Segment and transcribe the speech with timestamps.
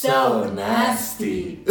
[0.00, 1.62] So nasty.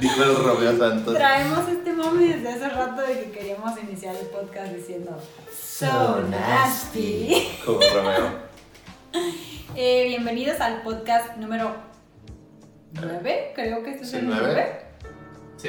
[0.00, 1.14] Dijo el Romeo Santos.
[1.14, 5.16] Traemos este mami desde hace rato de que queríamos iniciar el podcast diciendo
[5.56, 7.46] So nasty.
[7.64, 8.28] Como Romeo.
[9.76, 11.76] Eh, bienvenidos al podcast número
[12.94, 13.52] 9.
[13.54, 14.88] Creo que este es ¿Sí, el nueve?
[15.00, 15.12] 9.
[15.58, 15.68] Sí.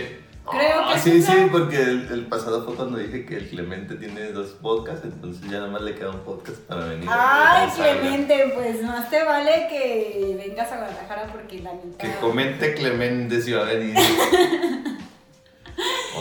[0.49, 3.95] Creo Ah, que sí, sí, porque el, el pasado fue cuando dije que el Clemente
[3.95, 7.09] tiene dos podcasts, entonces ya nada más le queda un podcast para venir.
[7.11, 7.67] Ay.
[7.75, 11.97] Clemente, pues más te vale que vengas a Guadalajara porque la neta.
[11.97, 13.95] Que comente Clemente si va a venir.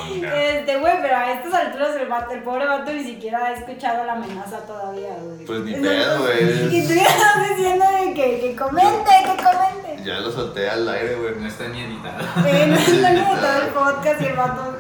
[0.07, 4.05] Este, güey, pero a estas alturas el, vato, el pobre vato ni siquiera ha escuchado
[4.05, 5.45] la amenaza todavía, güey.
[5.47, 6.77] Pues ni pedo, güey.
[6.77, 9.84] Y tú ya estás diciendo de que, que comente, que comente.
[10.05, 11.35] Ya lo solté al aire, güey.
[11.41, 12.19] No está ni editado.
[12.47, 14.77] Eh, no es lo que todo el podcast y el vato.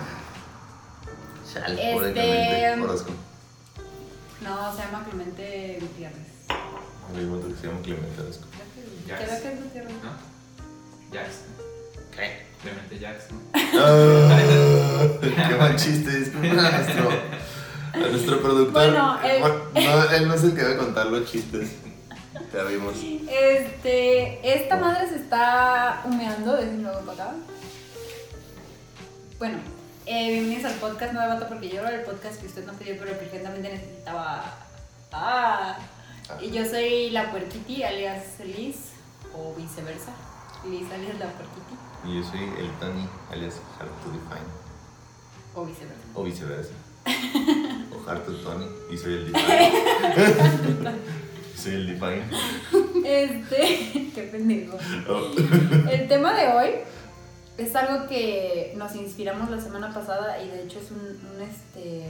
[1.52, 3.10] Chale, Este- Clemente Orozco.
[4.42, 6.28] No, se llama Clemente Gutiérrez.
[6.50, 8.46] A me gusta que se llama Clemente Orozco.
[9.06, 9.40] Creo que, es.
[9.40, 9.92] que es Gutiérrez.
[10.02, 10.10] ¿No?
[11.12, 11.46] Jackson.
[12.14, 12.46] ¿Qué?
[12.62, 13.38] Clemente Jackson.
[13.76, 15.08] Ah,
[15.48, 17.08] qué mal chiste, disculpen a nuestro,
[17.92, 18.72] a nuestro productor.
[18.72, 19.40] Bueno, el-
[19.84, 21.70] no, él no es el que debe contar los chistes.
[23.28, 27.34] Este, esta madre se está humeando, de nuevo para acá.
[29.40, 29.58] Bueno,
[30.06, 32.94] eh, bienvenidos al podcast No Vato porque yo era el podcast que usted no pidió,
[32.96, 34.54] pero que urgentemente necesitaba.
[35.10, 35.78] Ah.
[36.40, 38.92] Y yo soy la puerquiti, alias Liz,
[39.36, 40.12] o viceversa.
[40.64, 41.74] Liz, alias la puerquiti,
[42.06, 44.46] Y yo soy el Tony, alias Hard to Define.
[45.56, 46.04] o viceversa.
[46.14, 46.72] O viceversa.
[47.94, 48.66] O Hard to Tony.
[48.92, 51.23] Y soy el Define.
[51.56, 52.24] Soy el Define.
[53.04, 54.78] Este, qué pendejo.
[55.08, 55.30] Oh.
[55.90, 56.70] El tema de hoy
[57.58, 62.04] es algo que nos inspiramos la semana pasada y de hecho es un, un, este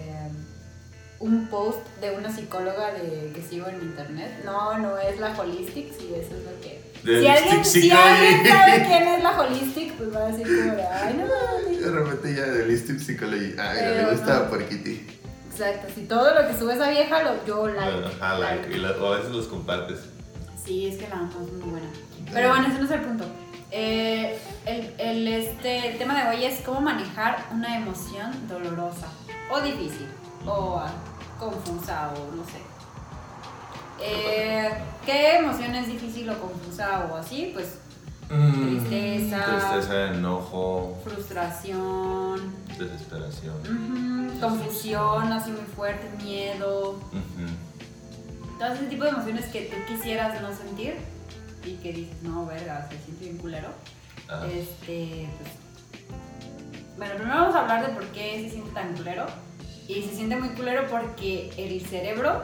[1.21, 4.43] un post de una psicóloga de, que sigo en internet.
[4.45, 6.83] No, no es la Holistic, sí, eso es lo que.
[7.03, 10.75] Si alguien, Holistic si alguien sabe quién es la Holistic, pues va a decir como
[10.75, 11.81] de, ay, no mames".
[11.81, 13.51] De repente ya de Listic Psychology.
[13.51, 14.51] Mira, Pero me gusta no.
[14.51, 15.07] Porquiti.
[15.57, 18.07] Exacto, si todo lo que sube esa vieja, lo, yo like.
[18.21, 18.69] Ajá, like.
[18.75, 20.01] Y la- o a veces los compartes.
[20.65, 21.87] Sí, es que la amo, es muy buena.
[22.33, 23.25] Pero bueno, ese no es el punto.
[23.71, 29.09] Eh, el, el, este, el tema de hoy es cómo manejar una emoción dolorosa
[29.51, 30.07] o difícil
[30.47, 30.83] o
[31.39, 32.59] confusa o no sé.
[34.01, 34.71] Eh,
[35.07, 37.51] ¿Qué emoción es difícil o confusa o así?
[37.55, 37.79] Pues
[38.29, 39.45] Tristeza.
[39.45, 43.55] Tristeza, enojo, frustración, desesperación.
[44.31, 48.59] ujú, confusión así muy fuerte, miedo, Ujú.
[48.59, 50.97] todo ese tipo de emociones que tú quisieras no sentir
[51.65, 53.69] y que dices, no, verga, se siente bien culero.
[54.29, 55.51] Ah, Este, pues,
[56.97, 59.27] bueno, primero vamos a hablar de por qué se siente tan culero.
[59.87, 62.43] Y se siente muy culero porque el cerebro,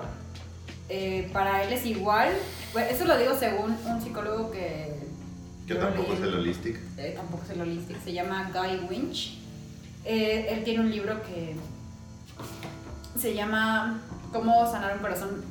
[0.91, 2.29] eh, para él es igual.
[2.75, 5.00] Bueno, eso lo digo según un psicólogo que.
[5.71, 6.79] Que yo tampoco es el holistic.
[6.97, 9.39] Eh, tampoco es el holistic, se llama Guy Winch.
[10.05, 11.55] Eh, él tiene un libro que
[13.19, 14.01] se llama
[14.33, 15.45] Cómo sanar un corazón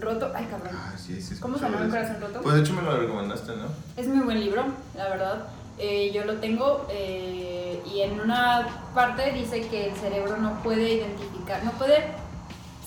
[0.00, 0.32] roto.
[0.34, 0.74] Ay, cabrón.
[0.74, 1.36] Ah, sí, sí.
[1.40, 2.40] ¿Cómo sanar un corazón roto?
[2.40, 3.66] Pues de hecho me lo recomendaste, ¿no?
[3.96, 4.64] Es muy buen libro,
[4.96, 5.46] la verdad.
[5.78, 10.94] Eh, yo lo tengo eh, y en una parte dice que el cerebro no puede
[10.94, 12.12] identificar, no puede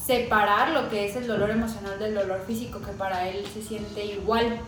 [0.05, 4.05] separar lo que es el dolor emocional del dolor físico, que para él se siente
[4.05, 4.61] igual.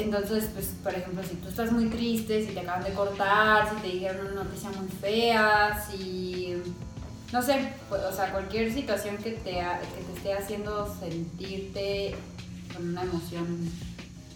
[0.00, 3.76] Entonces, pues, por ejemplo, si tú estás muy triste, si te acaban de cortar, si
[3.82, 6.54] te dijeron una noticia muy fea, si...
[7.32, 12.16] No sé, pues, o sea, cualquier situación que te, ha- que te esté haciendo sentirte
[12.74, 13.70] con una emoción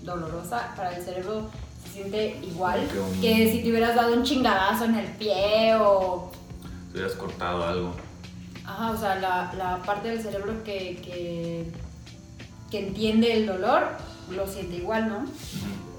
[0.03, 1.51] dolorosa, para el cerebro
[1.85, 5.75] se siente igual que un- que si te hubieras dado un chingadazo en el pie
[5.81, 6.31] o...
[6.93, 7.95] Te hubieras cortado algo.
[8.65, 11.67] Ajá, o sea, la, la parte del cerebro que, que,
[12.71, 13.89] que entiende el dolor
[14.31, 15.25] lo siente igual, ¿no?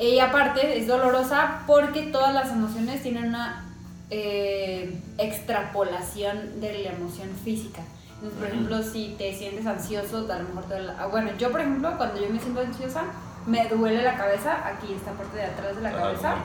[0.04, 3.64] Y aparte es dolorosa porque todas las emociones tienen una
[4.10, 7.82] eh, extrapolación de la emoción física.
[8.16, 11.32] Entonces, por ejemplo, si te sientes ansioso, a lo mejor te duele la- ah, Bueno,
[11.38, 13.04] yo, por ejemplo, cuando yo me siento ansiosa,
[13.46, 16.36] me duele la cabeza, aquí esta parte de atrás de la cabeza.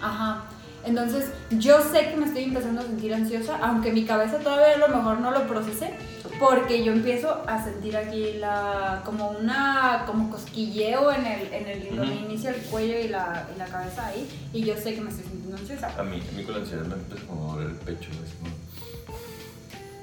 [0.00, 0.44] Ajá.
[0.84, 4.78] Entonces, yo sé que me estoy empezando a sentir ansiosa, aunque mi cabeza todavía a
[4.88, 5.94] lo mejor no lo procesé,
[6.42, 11.96] porque yo empiezo a sentir aquí la como una como cosquilleo en el en el
[11.96, 15.10] donde inicia el cuello y la, y la cabeza ahí y yo sé que me
[15.10, 15.94] estoy sintiendo ansiosa.
[15.98, 18.10] A mí, a mí con la ansiedad me empieza como a doler el pecho.
[18.24, 18.52] así como-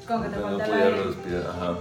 [0.08, 1.04] Como que te no falta podía aire.
[1.04, 1.44] respirar.
[1.50, 1.78] Ajá.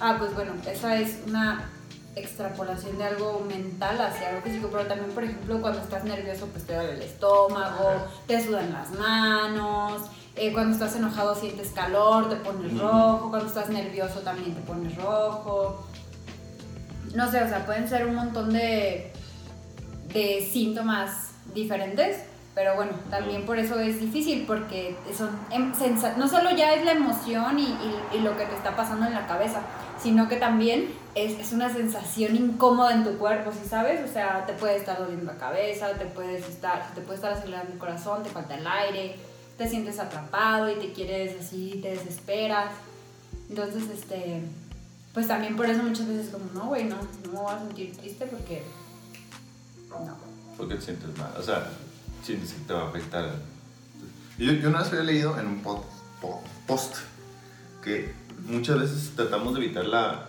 [0.00, 1.68] Ah, pues bueno, esa es una
[2.16, 6.64] extrapolación de algo mental hacia algo físico, pero también, por ejemplo, cuando estás nervioso, pues
[6.66, 10.02] te duele el estómago, te sudan las manos,
[10.36, 14.96] eh, cuando estás enojado sientes calor, te pones rojo, cuando estás nervioso también te pones
[14.96, 15.84] rojo.
[17.14, 19.12] no sé, o sea, pueden ser un montón de,
[20.12, 22.22] de síntomas diferentes,
[22.54, 25.72] pero bueno, también por eso es difícil, porque son em-
[26.16, 29.14] no solo ya es la emoción y, y- y lo que te está pasando en
[29.14, 29.60] la cabeza,
[30.02, 34.00] sino que también es, es una sensación incómoda en tu cuerpo, ¿sí sabes?
[34.08, 37.72] O sea, te puede estar doliendo la cabeza, te, puedes estar, te puede estar acelerando
[37.72, 39.16] el corazón, te falta el aire,
[39.58, 42.72] te sientes atrapado y te quieres así, te desesperas.
[43.48, 44.42] Entonces, este,
[45.12, 47.96] pues también por eso muchas veces como, no, güey, no, no me voy a sentir
[47.96, 48.62] triste porque,
[49.90, 50.16] no.
[50.56, 51.32] porque te sientes mal.
[51.38, 51.70] O sea,
[52.24, 53.30] sientes que te va a afectar.
[54.38, 55.84] Yo, yo una vez había leído en un pod-
[56.20, 56.96] po- post
[57.84, 58.14] que
[58.46, 60.28] muchas veces tratamos de evitar la,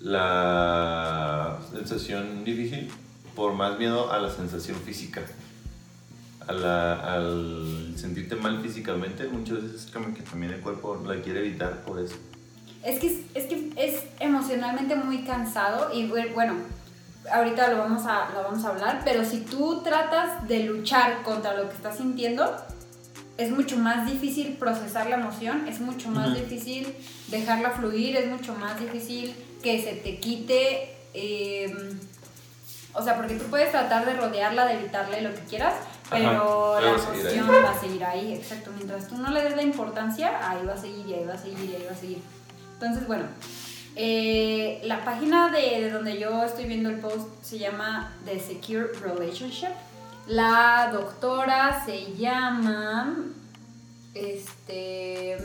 [0.00, 2.90] la sensación difícil
[3.34, 5.22] por más miedo a la sensación física.
[6.48, 11.20] A la- al sentirte mal físicamente, muchas veces es como que también el cuerpo la
[11.20, 12.14] quiere evitar por eso.
[12.84, 16.54] Es que es, es que es emocionalmente muy cansado y bu- bueno,
[17.32, 21.54] ahorita lo vamos, a, lo vamos a hablar, pero si tú tratas de luchar contra
[21.54, 22.56] lo que estás sintiendo,
[23.38, 26.36] es mucho más difícil procesar la emoción, es mucho más Ujú.
[26.38, 26.94] difícil
[27.26, 29.34] dejarla fluir, es mucho más difícil
[29.64, 30.94] que se te quite.
[31.12, 31.74] eh,
[32.94, 35.74] o sea, porque tú puedes tratar de rodearla, de evitarle lo que quieras,
[36.10, 37.38] pero Ajá, la pero va a seguir ahí.
[37.38, 38.70] emoción va a seguir ahí, exacto.
[38.76, 41.38] Mientras tú no le des la importancia, ahí va a seguir y ahí va a
[41.38, 42.22] seguir y ahí va a seguir.
[42.74, 43.24] Entonces, bueno,
[43.96, 48.88] eh, la página de, de donde yo estoy viendo el post se llama The Secure
[49.02, 49.70] Relationship.
[50.26, 53.16] La doctora se llama,
[54.14, 55.38] este,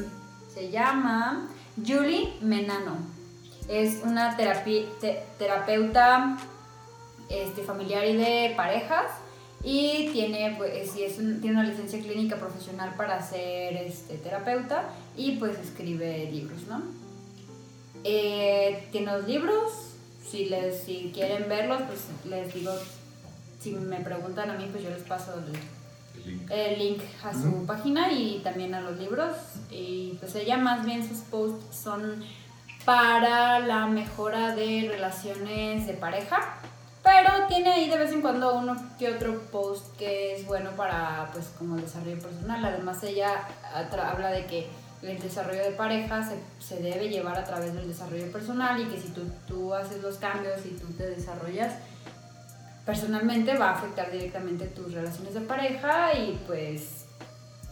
[0.53, 1.47] se llama
[1.77, 2.97] Julie Menano.
[3.67, 6.37] Es una terapi- te- terapeuta
[7.29, 9.05] este, familiar y de parejas
[9.63, 14.89] y tiene, pues, sí, es un- tiene una licencia clínica profesional para ser este, terapeuta
[15.15, 16.81] y pues escribe libros, ¿no?
[18.03, 19.71] Eh, tiene dos libros,
[20.27, 22.71] si, les, si quieren verlos, pues les digo,
[23.59, 25.53] si me preguntan a mí, pues yo les paso el,
[26.23, 26.51] El link.
[26.51, 29.35] el link a su página y también a los libros.
[29.69, 32.23] Y pues ella más bien sus posts son
[32.85, 36.57] para la mejora de relaciones de pareja.
[37.03, 41.29] Pero tiene ahí de vez en cuando uno que otro post que es bueno para
[41.33, 42.63] pues como el desarrollo personal.
[42.63, 44.67] Además ella atra- habla de que
[45.01, 49.01] el desarrollo de pareja se, se debe llevar a través del desarrollo personal y que
[49.01, 51.73] si tú, tú haces los cambios y tú te desarrollas
[52.85, 57.05] personalmente va a afectar directamente tus relaciones de pareja y pues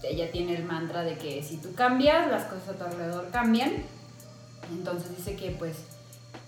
[0.04, 3.74] ella tiene el mantra de que si tú cambias, las cosas a tu alrededor cambian.
[4.72, 5.78] Entonces dice que pues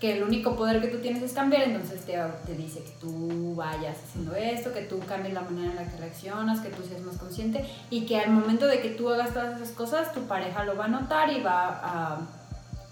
[0.02, 3.54] que el único poder que tú tienes es cambiar, entonces te, te dice que tú
[3.54, 7.02] vayas haciendo esto, que tú cambies la manera en la que reaccionas, que tú seas
[7.02, 10.64] más consciente y que al momento de que tú hagas todas esas cosas, tu pareja
[10.64, 12.18] lo va a notar y va a,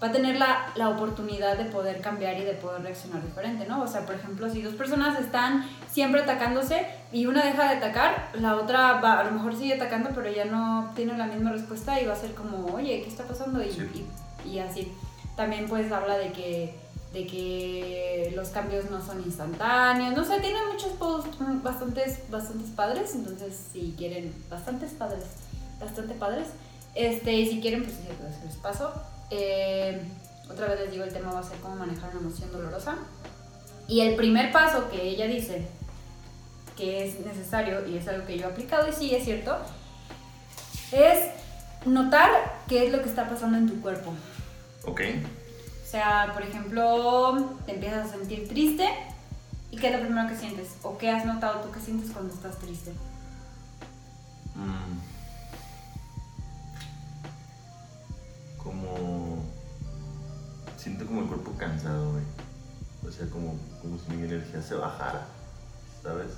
[0.01, 3.81] va a tener la, la oportunidad de poder cambiar y de poder reaccionar diferente, ¿no?
[3.83, 8.29] O sea, por ejemplo, si dos personas están siempre atacándose y una deja de atacar,
[8.35, 11.99] la otra va, a lo mejor sigue atacando, pero ya no tiene la misma respuesta
[11.99, 13.61] y va a ser como, oye, ¿qué está pasando?
[13.61, 14.07] Y, Sí.
[14.45, 14.93] y, y así.
[15.35, 16.73] También pues habla de que,
[17.13, 23.13] de que los cambios no son instantáneos, no sé, tiene muchos posts bastantes, bastantes padres,
[23.15, 25.25] entonces si quieren, bastantes padres,
[25.79, 26.47] bastante padres,
[26.95, 28.93] este, y si quieren, pues pues, les paso.
[29.29, 30.01] Eh,
[30.49, 32.97] otra vez les digo, el tema va a ser cómo manejar una emoción dolorosa.
[33.87, 35.67] Y el primer paso que ella dice
[36.77, 39.57] que es necesario, y es algo que yo he aplicado y sí es cierto,
[40.91, 41.29] es
[41.85, 42.29] notar
[42.67, 44.13] qué es lo que está pasando en tu cuerpo.
[44.85, 45.01] Ok.
[45.91, 48.87] O sea, por ejemplo, te empiezas a sentir triste
[49.71, 52.33] y qué es lo primero que sientes o qué has notado tú que sientes cuando
[52.33, 52.93] estás triste.
[54.55, 54.99] Mm.
[58.57, 59.43] Como.
[60.77, 62.23] Siento como el cuerpo cansado, güey.
[63.05, 65.27] O sea, como, como si mi energía se bajara,
[66.01, 66.31] ¿sabes?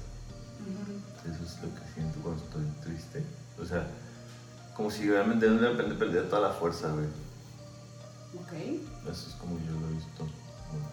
[1.31, 3.23] Eso es lo que siento cuando estoy triste.
[3.61, 3.85] O sea,
[4.75, 7.05] como si realmente de repente perdiera toda la fuerza, güey.
[8.39, 8.53] Ok.
[9.09, 10.27] Eso es como yo lo he visto.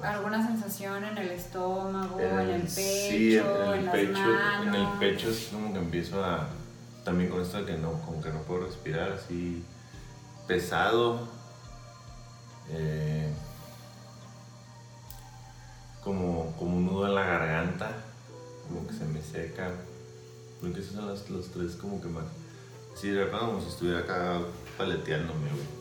[0.02, 4.12] ¿Alguna sensación en el estómago, en el pecho, sí, en, en en, el las pecho,
[4.18, 4.66] manos?
[4.66, 6.48] en el pecho es como que empiezo a,
[7.04, 9.64] también con esto de que no, como que no puedo respirar así
[10.46, 11.28] pesado,
[12.70, 13.32] eh,
[16.04, 17.92] como, como un nudo en la garganta,
[18.68, 19.70] como que se me seca,
[20.60, 22.24] creo que esos son los, los tres como que más,
[22.94, 24.40] sí, de verdad como si estuviera acá
[24.76, 25.79] paleteándome, güey.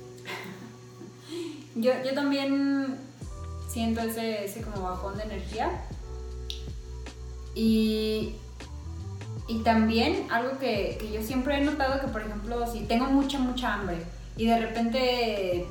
[1.75, 2.97] Yo, yo también
[3.69, 5.69] siento ese, ese como bajón de energía.
[7.55, 8.35] Y,
[9.47, 13.39] y también algo que, que yo siempre he notado que, por ejemplo, si tengo mucha,
[13.39, 13.97] mucha hambre
[14.37, 15.67] y de repente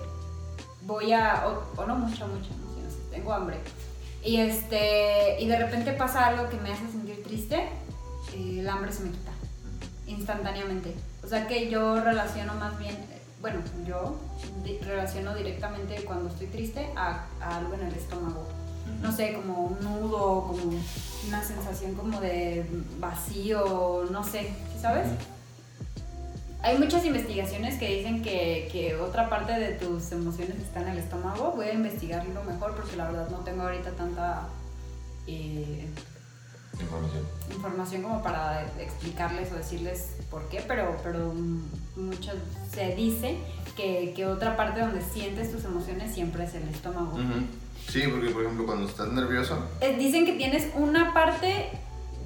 [0.83, 3.57] voy a, o, no mucha, mucha, no sé, no sé, tengo hambre
[4.23, 7.57] Y, este, y de repente pasa algo que me hace sentir triste,
[8.35, 9.33] eh, el hambre se me quita
[10.07, 10.95] instantáneamente.
[11.23, 12.97] O sea que yo relaciono más bien,
[13.41, 14.19] bueno, yo
[14.83, 18.47] relaciono directamente cuando estoy triste a, a algo en el estómago.
[19.03, 20.73] No sé, como un nudo, como
[21.29, 22.67] una sensación como de
[22.99, 25.09] vacío, no sé, ¿sí ¿sabes?
[26.61, 30.99] Hay muchas investigaciones que dicen que, que otra parte de tus emociones está en el
[30.99, 31.53] estómago.
[31.53, 34.49] Voy a investigarlo mejor porque la verdad no tengo ahorita tanta
[35.29, 35.87] eh,
[36.81, 37.25] Información.
[37.53, 41.33] información como para explicarles o decirles por qué, pero, pero
[41.99, 42.37] muchas
[42.73, 43.37] se dice
[43.77, 47.13] que, que otra parte donde sientes tus emociones siempre es el estómago.
[47.15, 47.45] Ujú.
[47.89, 51.71] Sí, porque por ejemplo cuando estás nervioso, Eh, dicen que tienes una parte,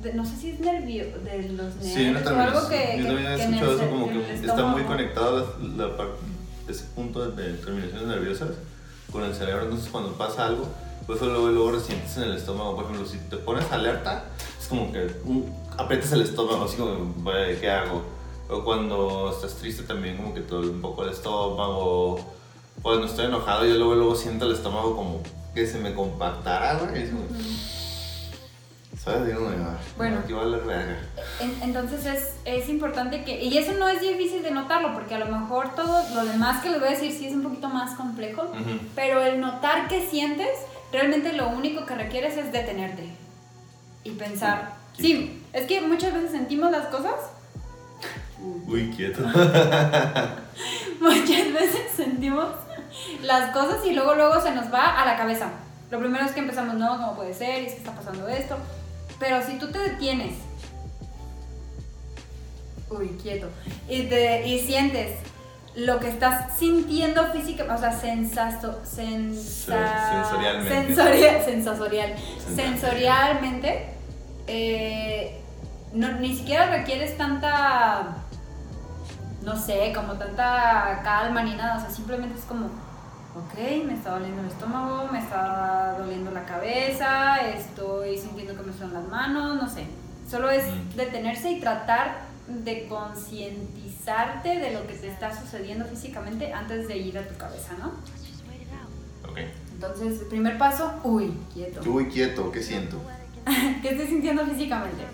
[0.03, 3.07] de- no sé si es nervio, de los nervios Sí, no o algo que, yo
[3.07, 6.15] también he escuchado eso como que está muy conectado la, la parte,
[6.69, 8.51] ese punto de terminaciones nerviosas
[9.11, 9.65] con el cerebro.
[9.65, 10.67] Entonces, cuando pasa algo,
[11.07, 12.75] pues luego, luego resientes en el estómago.
[12.77, 14.25] Por ejemplo, si te pones alerta,
[14.61, 15.45] es como que uh,
[15.77, 18.03] aprietas el estómago, así como, "Vaya, ¿qué hago?
[18.49, 22.21] O cuando estás triste también, como que te duele un poco el estómago.
[22.83, 25.21] Cuando estoy enojado, yo luego, luego siento el estómago como
[25.55, 27.09] que se me compactara, güey.
[29.03, 29.27] ¿Sabes?
[29.27, 29.57] Digo, "Ay,
[29.97, 30.21] Bueno.
[30.23, 30.99] aquí va a valer verga.
[31.41, 35.19] En- Entonces es, es importante que, y eso no es difícil de notarlo, porque a
[35.19, 37.97] lo mejor todo lo demás que les voy a decir sí es un poquito más
[37.97, 38.79] complejo, Ujú.
[38.95, 40.51] pero el notar que sientes,
[40.93, 43.09] realmente lo único que requieres es detenerte
[44.05, 44.75] y pensar.
[44.97, 47.15] Sí, es que muchas veces sentimos las cosas,
[48.67, 49.23] Uy, quieto.
[51.01, 52.47] muchas veces sentimos
[53.23, 55.49] las cosas y luego luego se nos va a la cabeza.
[55.91, 57.63] Lo primero es que empezamos, no, ¿cómo puede ser?
[57.63, 58.57] ¿Y es que está pasando esto?
[59.19, 60.35] Pero si tú te detienes,
[62.91, 63.49] uy, quieto,
[63.89, 65.19] y, te, y sientes
[65.75, 70.95] lo que estás sintiendo físicamente, o sea, sensato, sensa- Sensorialmente.
[70.95, 72.57] sensoria- sensorial, Sensorial.
[72.57, 73.87] sensorialmente,
[74.47, 75.41] eh,
[75.95, 78.17] no, ni siquiera requieres tanta,
[79.43, 84.11] no sé, como tanta calma ni nada, o sea, simplemente es como, ok, me está
[84.11, 89.57] doliendo el estómago, me está doliendo la cabeza, estoy sintiendo que me suenan las manos,
[89.57, 89.87] no sé.
[90.31, 90.97] Solo es Ujú.
[90.97, 97.19] detenerse y tratar de concientizarte de lo que te está sucediendo físicamente antes de ir
[97.19, 97.93] a tu cabeza, ¿no?
[99.29, 99.39] Ok.
[99.73, 101.81] Entonces, el primer paso, uy, quieto.
[101.91, 103.01] uy, quieto, ¿qué siento?
[103.83, 105.05] ¿Qué estoy sintiendo físicamente?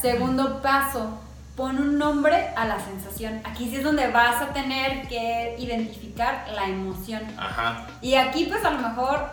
[0.00, 1.18] Segundo paso,
[1.56, 3.40] pon un nombre a la sensación.
[3.44, 7.22] Aquí sí es donde vas a tener que identificar la emoción.
[7.38, 7.86] Ajá.
[8.00, 9.28] Y aquí pues a lo mejor,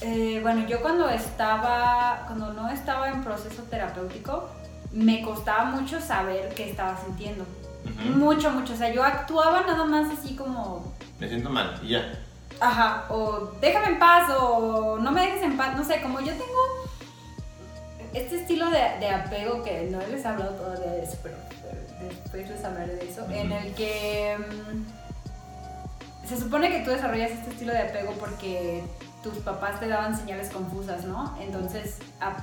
[0.00, 4.48] eh, bueno, yo cuando estaba, cuando no estaba en proceso terapéutico,
[4.92, 7.44] me costaba mucho saber qué estaba sintiendo.
[8.14, 8.72] Mucho, mucho.
[8.72, 12.18] O sea, yo actuaba nada más así como, Me siento mal y ya.
[12.60, 15.76] ajá, o déjame en paz, o no me dejes en paz.
[15.76, 16.88] No sé, como yo tengo
[18.14, 21.36] este estilo de, de apego que no les he hablado todavía de eso, pero
[22.00, 27.50] después les hablaré de eso, en el que mm, se supone que tú desarrollas este
[27.50, 28.82] estilo de apego porque
[29.22, 31.36] tus papás te daban señales confusas, ¿no?
[31.40, 32.36] Entonces, a-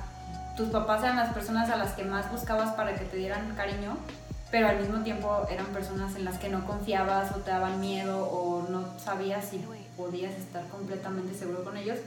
[0.56, 3.96] tus papás eran las personas a las que más buscabas para que te dieran cariño,
[4.50, 8.24] pero al mismo tiempo eran personas en las que no confiabas o te daban miedo
[8.28, 9.64] o no sabías si
[9.96, 11.98] podías estar completamente seguro con ellos.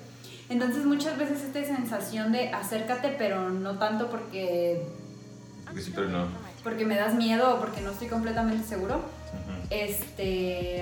[0.49, 4.87] Entonces muchas veces esta sensación de acércate, pero no tanto porque,
[5.65, 6.27] Porque sí, pero no.
[6.67, 8.99] Porque me das miedo o porque no estoy completamente seguro,
[9.69, 10.81] este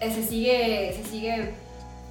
[0.00, 1.54] eh, se sigue se sigue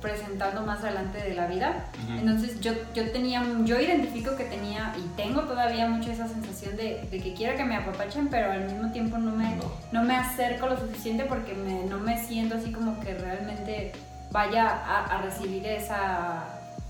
[0.02, 1.86] presentando más adelante de la vida
[2.18, 7.08] entonces yo, yo tenía yo identifico que tenía y tengo todavía mucho esa sensación de,
[7.12, 9.64] de que quiero que me apapachen pero al mismo tiempo no me No.
[9.92, 13.92] no me acerco lo suficiente porque me- no me siento así como que realmente
[14.32, 16.44] vaya a, a recibir esa,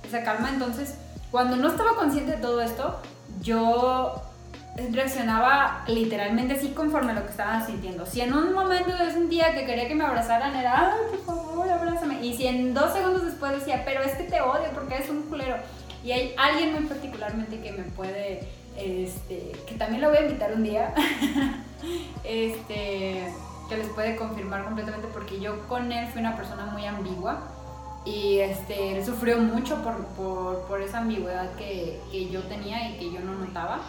[0.05, 0.49] esa calma.
[0.49, 0.95] Entonces,
[1.31, 2.99] cuando no estaba consciente de todo esto,
[3.41, 4.23] yo
[4.91, 8.05] reaccionaba literalmente así conforme a lo que estaba sintiendo.
[8.05, 11.69] Si en un momento yo sentía que quería que me abrazaran, era, ay, por favor,
[11.69, 12.25] abrázame.
[12.25, 15.23] Y si en dos segundos después decía, pero es que te odio porque eres un
[15.23, 15.57] culero.
[16.03, 20.53] Y hay alguien muy particularmente que me puede, este, que también lo voy a invitar
[20.53, 20.93] un día,
[22.23, 23.33] este,
[23.67, 27.41] que les puede confirmar completamente porque yo con él fui una persona muy ambigua
[28.05, 32.97] y este, él sufrió mucho por, por, por esa ambigüedad que, que yo tenía y
[32.97, 33.81] que yo no notaba.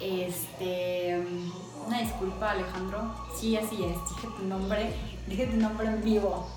[0.00, 1.22] Este,
[1.86, 4.92] una disculpa Alejandro, sí, así es, dije tu nombre,
[5.26, 6.48] dije tu nombre en vivo.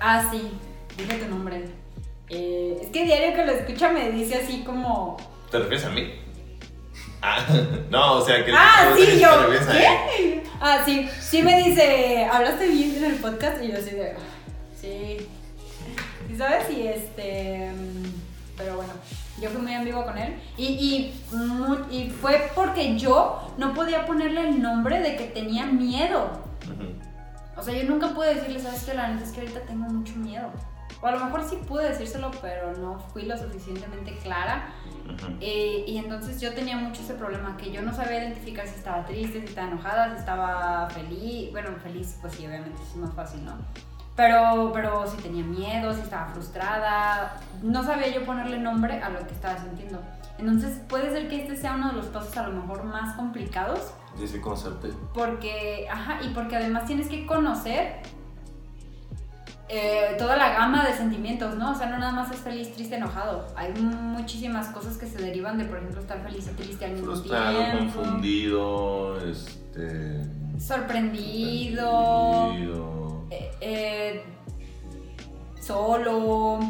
[0.00, 0.50] Ah, sí,
[0.96, 1.68] dije tu nombre.
[2.30, 5.16] Eh, es que diario que lo escucha me dice así como...
[5.50, 6.12] ¿Te refieres a mí?
[7.20, 7.44] Ah,
[7.90, 8.52] no, o sea que.
[8.54, 9.28] Ah, sí, yo.
[9.72, 10.42] ¿Qué?
[10.60, 11.08] Ah, sí.
[11.20, 13.62] Sí me dice, ¿hablaste bien en el podcast?
[13.62, 14.14] Y yo así de,
[14.80, 15.18] sí.
[16.28, 16.70] Sí, sabes?
[16.70, 17.70] Y este.
[18.56, 18.92] Pero bueno,
[19.40, 20.36] yo fui muy vivo con él.
[20.56, 26.30] Y, y, y fue porque yo no podía ponerle el nombre de que tenía miedo.
[27.56, 28.94] O sea, yo nunca pude decirle, ¿sabes qué?
[28.94, 30.50] La neta es que ahorita tengo mucho miedo.
[31.00, 34.70] O a lo mejor sí pude decírselo, pero no fui lo suficientemente clara.
[35.40, 39.04] Eh, y entonces yo tenía mucho ese problema, que yo no sabía identificar si estaba
[39.06, 41.52] triste, si estaba enojada, si estaba feliz.
[41.52, 43.52] Bueno, feliz, pues sí, obviamente es más fácil, ¿no?
[44.18, 49.24] Pero, pero si tenía miedo, si estaba frustrada, no sabía yo ponerle nombre a lo
[49.24, 50.02] que estaba sintiendo.
[50.40, 53.92] Entonces puede ser que este sea uno de los pasos a lo mejor más complicados,
[54.18, 54.88] Dice conocerte.
[55.14, 58.00] porque, ajá, y porque además tienes que conocer
[59.68, 61.70] eh, toda la gama de sentimientos, ¿no?
[61.70, 63.46] O sea, no nada más es feliz, triste, enojado.
[63.54, 67.06] Hay muchísimas cosas que se derivan de, por ejemplo, estar feliz y triste al mismo
[67.12, 67.94] Frustrado, tiempo.
[68.00, 70.24] confundido, este.
[70.58, 71.84] Sorprendido.
[71.92, 72.97] sorprendido.
[73.60, 74.22] Eh,
[75.60, 76.60] solo,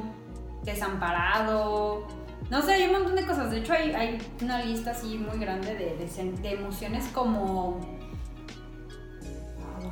[0.65, 2.07] desamparado.
[2.51, 3.51] No sé, hay un montón de cosas.
[3.51, 7.81] De hecho, hay, una lista así muy grande de, emociones como.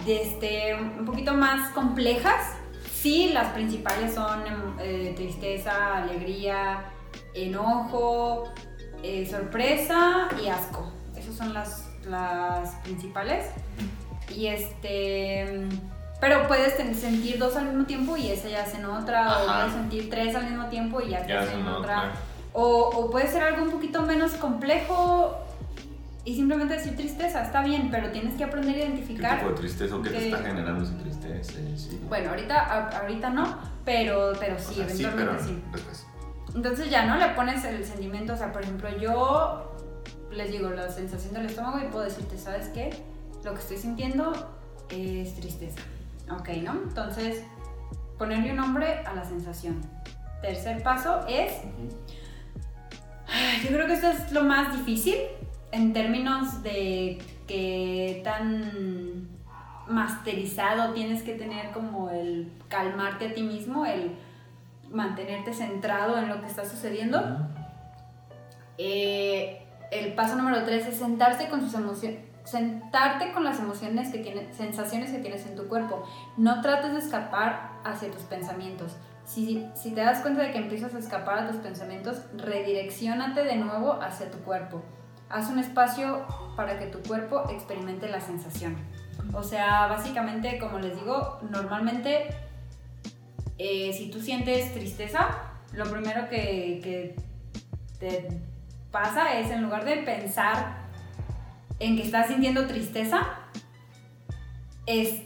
[0.04, 2.54] de este, un poquito más complejas.
[2.92, 6.86] Sí, las principales son em, eh, tristeza, alegría,
[7.34, 8.52] enojo,
[9.02, 10.90] eh, sorpresa y asco.
[11.14, 13.50] Esas son las, las principales.
[14.34, 15.68] Y este.
[16.20, 19.28] Pero puedes sentir dos al mismo tiempo y esa ya es en otra.
[19.38, 19.54] O Ajá.
[19.60, 21.98] puedes sentir tres al mismo tiempo y ya, Ya estás es en una otra.
[21.98, 22.12] otra.
[22.52, 25.36] O, o puede ser algo un poquito menos complejo
[26.24, 27.42] y simplemente decir tristeza.
[27.44, 29.38] Está bien, pero tienes que aprender a ¿Qué identificar.
[29.38, 31.52] tipo de tristeza o qué te que- está generando esa tristeza?
[31.76, 32.00] Sí.
[32.08, 36.02] Bueno, ahorita, a- ahorita no, pero, pero sí, O sea, sí, eventualmente pero sí.
[36.54, 39.70] Entonces ya no le pones el sentimiento, o sea, por ejemplo, yo
[40.32, 43.02] les digo la sensación del estómago y puedo decirte, ¿sabes qué?
[43.44, 44.32] Lo que estoy sintiendo
[44.88, 45.80] es tristeza.
[46.30, 46.72] Ok, ¿no?
[46.72, 47.44] Entonces,
[48.18, 49.80] ponerle un nombre a la sensación.
[50.42, 51.52] Tercer paso es,
[53.62, 55.16] yo creo que esto es lo más difícil
[55.72, 59.28] en términos de que tan
[59.88, 64.16] masterizado tienes que tener como el calmarte a ti mismo, el
[64.90, 67.22] mantenerte centrado en lo que está sucediendo.
[68.78, 72.20] Eh, el paso número tres es sentarse con sus emociones.
[72.46, 76.04] Sentarte con las emociones que tienes, sensaciones que tienes en tu cuerpo.
[76.36, 78.96] No trates de escapar hacia tus pensamientos.
[79.24, 83.56] Si, si te das cuenta de que empiezas a escapar a tus pensamientos, redireccionate de
[83.56, 84.80] nuevo hacia tu cuerpo.
[85.28, 86.24] Haz un espacio
[86.56, 88.76] para que tu cuerpo experimente la sensación.
[89.32, 92.28] O sea, básicamente, como les digo, normalmente
[93.58, 95.28] eh, si tú sientes tristeza,
[95.72, 97.16] lo primero que, que
[97.98, 98.28] te
[98.92, 100.85] pasa es en lugar de pensar
[101.78, 103.20] en que estás sintiendo tristeza,
[104.86, 105.22] es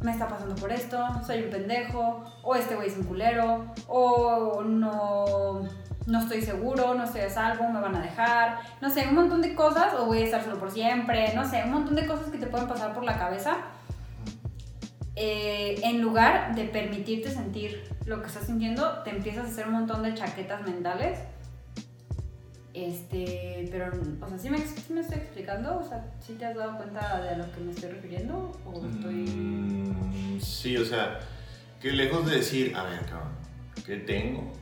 [0.00, 4.62] me está pasando por esto, soy un pendejo, o este güey es un culero, o
[4.62, 5.62] no,
[6.06, 9.42] no estoy seguro, no estoy a salvo, me van a dejar, no sé, un montón
[9.42, 12.28] de cosas, o voy a estar solo por siempre, no sé, un montón de cosas
[12.28, 13.56] que te pueden pasar por la cabeza
[15.20, 19.72] eh, en lugar de permitirte sentir lo que estás sintiendo, te empiezas a hacer un
[19.72, 21.18] montón de chaquetas mentales.
[22.78, 25.78] Este, pero, o sea, ¿sí me, sí me estoy explicando?
[25.78, 28.52] O sea, ¿sí te has dado cuenta de a lo que me estoy refiriendo?
[28.64, 29.14] ¿O estoy...?
[29.14, 31.18] Mm, sí, o sea,
[31.80, 33.32] que lejos de decir, a ver, cabrón,
[33.84, 34.52] ¿qué tengo?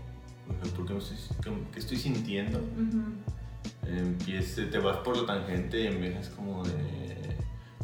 [0.74, 2.58] ¿Por qué, me estoy, qué, qué estoy sintiendo?
[2.58, 3.02] Ujú.
[3.86, 7.36] Empiece, te vas por la tangente y empiezas como de...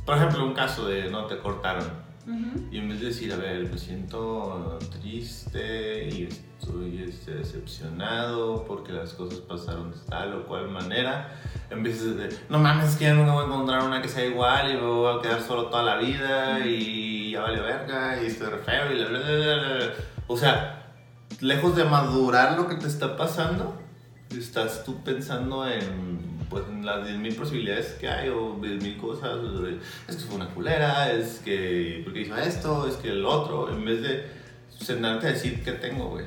[0.06, 1.90] Por ejemplo, un caso de, no, te cortaron.
[2.26, 2.68] Ujú.
[2.70, 6.28] Y en vez de decir, a ver, me siento triste y
[6.60, 11.28] estoy este, decepcionado porque las cosas pasaron de tal o cual manera,
[11.70, 14.70] empiezas de, no mames, es que ya nunca voy a encontrar una que sea igual
[14.70, 18.48] y me voy a quedar solo toda la vida y ya vale verga y estoy
[18.48, 19.92] re feo y la bla, bla, bla, bla.
[20.28, 20.94] O sea,
[21.40, 23.76] lejos de madurar lo que te está pasando,
[24.30, 26.21] estás tú pensando en,
[26.52, 29.38] pues, en las 10.000 posibilidades que hay o 10.000 cosas.
[30.08, 33.84] Es que fue una culera, es que porque hizo esto, es que el otro, en
[33.84, 34.26] vez de
[34.78, 36.26] sentarte a decir qué tengo, güey,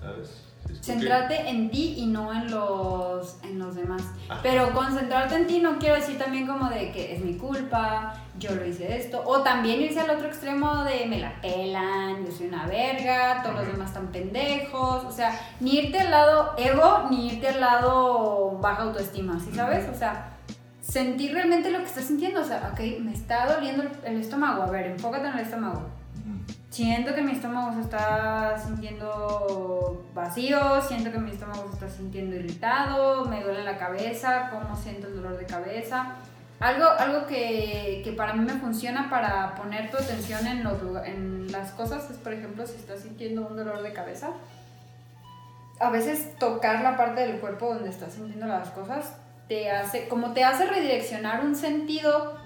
[0.00, 0.44] ¿sabes?
[0.82, 4.02] Centrarte en ti y no en los, en los demás.
[4.28, 4.40] Ajá.
[4.42, 8.54] Pero concentrarte en ti no quiero decir también como de que es mi culpa, yo
[8.54, 9.22] lo hice esto.
[9.24, 13.56] O también irse al otro extremo de me la pelan, yo soy una verga, todos
[13.56, 15.04] los demás están pendejos.
[15.04, 19.88] O sea, ni irte al lado ego, ni irte al lado baja autoestima, ¿sí sabes?
[19.88, 20.30] O sea,
[20.80, 22.40] sentir realmente lo que estás sintiendo.
[22.40, 24.62] O sea, ok, me está doliendo el, estómago.
[24.62, 25.86] A ver, enfócate en el estómago.
[26.70, 32.36] Siento que mi estómago se está sintiendo vacío, siento que mi estómago se está sintiendo
[32.36, 36.14] irritado, me duele la cabeza, cómo siento el dolor de cabeza.
[36.60, 41.50] Algo, algo que, que para mí me funciona para poner tu atención en, los, en
[41.50, 44.28] las cosas es, por ejemplo, si estás sintiendo un dolor de cabeza,
[45.80, 49.16] a veces tocar la parte del cuerpo donde estás sintiendo las cosas
[49.48, 52.36] te hace, como te hace redireccionar un sentido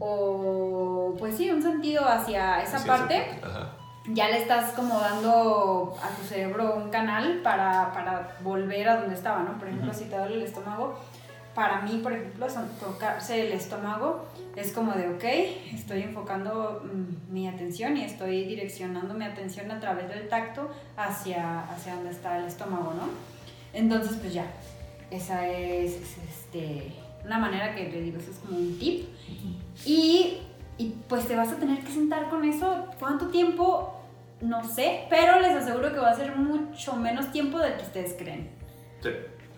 [0.00, 4.12] o, pues sí, un sentido hacia esa Sí, parte sí.
[4.12, 9.14] Ya le estás como dando a tu cerebro un canal para, para volver a donde
[9.14, 9.56] estaba, ¿no?
[9.58, 9.98] Por ejemplo, Ujú.
[9.98, 10.98] si te duele el estómago,
[11.54, 15.24] para mí, por ejemplo, son- tocarse el estómago es como de, ok,
[15.74, 21.60] estoy enfocando mm, mi atención y estoy direccionando mi atención a través del tacto hacia,
[21.70, 23.08] hacia donde está el estómago, ¿no?
[23.72, 24.46] Entonces, pues ya,
[25.10, 26.92] esa es, es, este,
[27.24, 29.08] una manera que le digo, eso es como un tip.
[29.84, 30.38] Y,
[30.78, 32.86] y pues te vas a tener que sentar con eso.
[32.98, 34.00] ¿Cuánto tiempo?
[34.40, 38.14] No sé, pero les aseguro que va a ser mucho menos tiempo del que ustedes
[38.18, 38.50] creen.
[39.02, 39.10] Sí.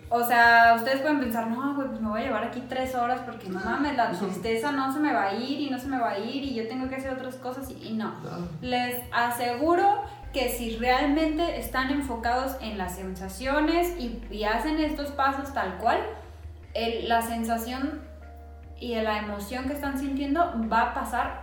[0.09, 3.19] O sea, ustedes pueden pensar, no, güey, pues me voy a llevar aquí tres horas
[3.25, 5.99] porque no mames, la tristeza no se me va a ir y no se me
[5.99, 8.13] va a ir y yo tengo que hacer otras cosas y, y no.
[8.61, 15.53] Les aseguro que si realmente están enfocados en las sensaciones y, y hacen estos pasos
[15.53, 15.99] tal cual,
[16.73, 18.01] el- la sensación
[18.79, 21.41] y la emoción que están sintiendo va a pasar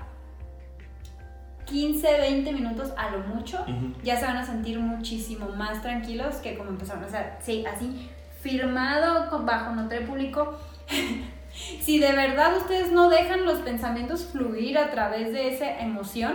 [1.66, 3.64] 15, 20 minutos a lo mucho.
[4.02, 7.04] Ya se van a sentir muchísimo más tranquilos que como empezaron.
[7.04, 8.10] O sea, sí, así,
[8.44, 10.56] firmado bajo notario público.
[11.80, 16.34] si de verdad ustedes no dejan los pensamientos fluir a través de esa emoción,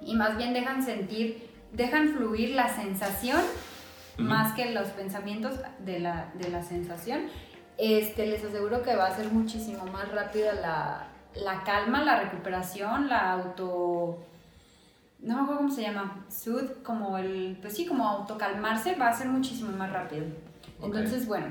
[0.00, 3.40] y más bien dejan sentir, dejan fluir la sensación
[4.16, 7.22] más que los pensamientos de la, de la sensación.
[7.76, 13.08] Este, les aseguro que va a ser muchísimo más rápida la, la calma, la recuperación,
[13.08, 14.24] la auto...
[15.20, 16.24] No me acuerdo cómo se llama.
[16.28, 17.58] Sud, como el...
[17.60, 20.26] Pues sí, como autocalmarse va a ser muchísimo más rápido.
[20.82, 21.46] Entonces, bueno.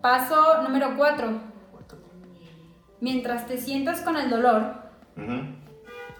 [0.00, 1.40] Paso número cuatro.
[3.00, 4.74] Mientras te sientas con el dolor,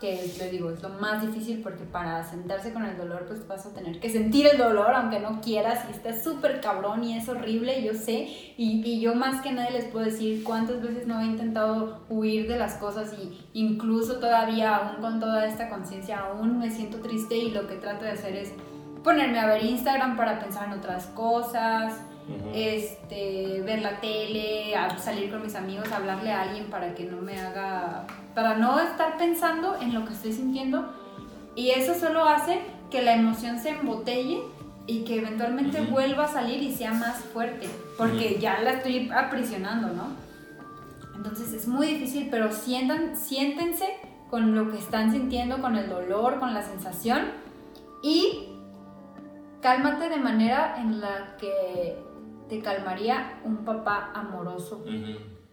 [0.01, 3.67] que les digo, es lo más difícil porque para sentarse con el dolor pues vas
[3.67, 7.29] a tener que sentir el dolor aunque no quieras y está súper cabrón y es
[7.29, 11.21] horrible, yo sé, y, y yo más que nadie les puedo decir cuántas veces no
[11.21, 16.59] he intentado huir de las cosas y incluso todavía aún con toda esta conciencia aún
[16.59, 18.53] me siento triste y lo que trato de hacer es
[19.03, 22.01] ponerme a ver Instagram para pensar en otras cosas,
[22.55, 27.41] Este, ver la tele, salir con mis amigos, hablarle a alguien para que no me
[27.41, 30.93] haga, para no estar pensando en lo que estoy sintiendo.
[31.55, 32.61] Y eso solo hace
[32.91, 34.43] que la emoción se embotelle
[34.87, 39.89] y que eventualmente vuelva a salir y sea más fuerte, porque ya la estoy aprisionando,
[39.89, 40.09] ¿no?
[41.15, 43.87] Entonces es muy difícil, pero sientan, siéntense
[44.31, 47.23] con lo que están sintiendo, con el dolor, con la sensación
[48.03, 48.49] y
[49.61, 51.99] cálmate de manera en la que
[52.49, 54.85] te calmaría un papá amoroso.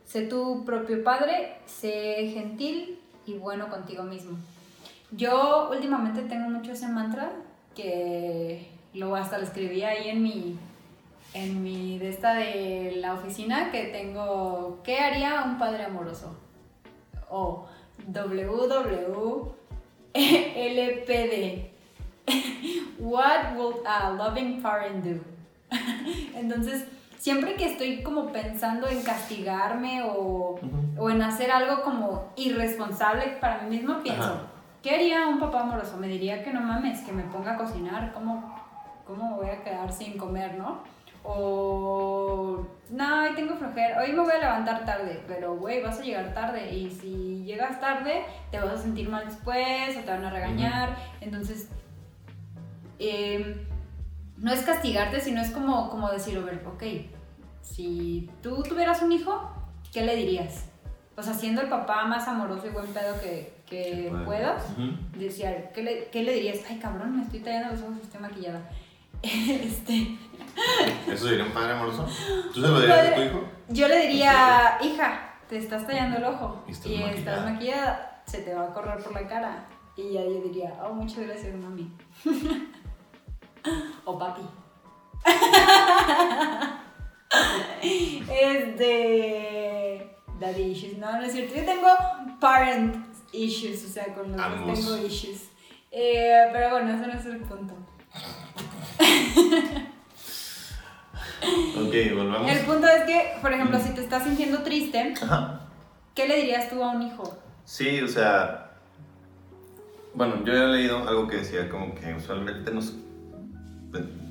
[0.05, 4.37] Sé tu propio padre, sé gentil y bueno contigo mismo.
[5.11, 7.31] Yo últimamente tengo mucho ese mantra
[7.75, 10.57] que lo hasta lo escribí ahí en mi
[11.33, 16.37] en mi de esta de la oficina que tengo ¿qué haría un padre amoroso?
[17.29, 17.67] O
[18.07, 19.55] WWLPD
[22.99, 25.34] What would a loving parent do?
[26.35, 26.85] Entonces,
[27.17, 31.03] siempre que estoy como pensando en castigarme o, Ujú.
[31.03, 34.41] o en hacer algo como irresponsable para mí mismo, pienso, Ajá.
[34.83, 35.97] ¿qué haría un papá amoroso?
[35.97, 38.55] Me diría que no mames, que me ponga a cocinar, ¿cómo,
[39.05, 40.83] cómo voy a quedar sin comer, no?
[41.27, 46.03] O, no, hoy tengo flojera, hoy me voy a levantar tarde, pero güey, vas a
[46.03, 50.23] llegar tarde y si llegas tarde te vas a sentir mal después o te van
[50.23, 51.67] a regañar, entonces
[52.99, 53.65] eh,
[54.37, 56.83] no es castigarte, sino es como, como decir, ok,
[57.61, 59.51] si tú tuvieras un hijo,
[59.91, 60.65] ¿qué le dirías?
[61.17, 64.25] O sea, siendo el papá más amoroso y buen pedo que, que Bueno.
[64.25, 64.91] puedas, Ujú.
[65.17, 66.59] decía, ¿qué le, ¿qué le dirías?
[66.69, 68.69] Ay, cabrón, me estoy tallando los ojos y estoy maquillada.
[69.23, 70.17] este,
[71.11, 72.05] ¿Eso sería un padre amoroso?
[72.53, 73.43] ¿Tú se lo dirías a tu hijo?
[73.69, 77.51] yo le diría, hija, te estás tallando el ojo Y y estás estás, maquillada.
[77.51, 79.65] maquillada, se te va a correr por la cara.
[79.95, 81.89] Y ya yo diría, oh, muchas gracias, mami.
[84.05, 84.41] o papi.
[88.41, 90.11] este.
[90.39, 90.97] Daddy issues.
[90.97, 91.55] No, no es cierto.
[91.55, 91.87] Yo tengo
[92.39, 94.67] parent issues, o sea, con los Ambos.
[94.67, 95.49] dos tengo issues.
[95.91, 97.73] Eh, pero bueno, ese no es el punto.
[101.77, 102.51] Ok, volvamos.
[102.51, 105.61] El punto es que, por ejemplo, si te estás sintiendo triste, Ajá.
[106.15, 107.37] ¿qué le dirías tú a un hijo?
[107.65, 108.71] Sí, o sea.
[110.13, 112.93] Bueno, yo he leído algo que decía como que usualmente nos,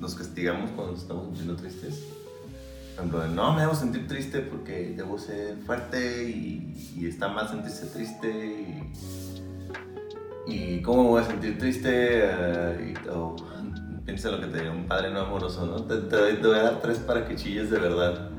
[0.01, 2.03] nos castigamos cuando estamos sintiendo tristes.
[2.97, 7.87] Por ejemplo, no me debo sentir triste porque debo ser fuerte y, está mal sentirse
[7.87, 8.83] triste
[10.47, 13.35] y, y cómo voy a sentir triste eh, y, o,
[14.05, 15.83] piensa lo que te diga un padre no amoroso, ¿no?
[15.85, 15.97] Te,
[16.37, 18.31] voy a dar tres para que chilles de verdad.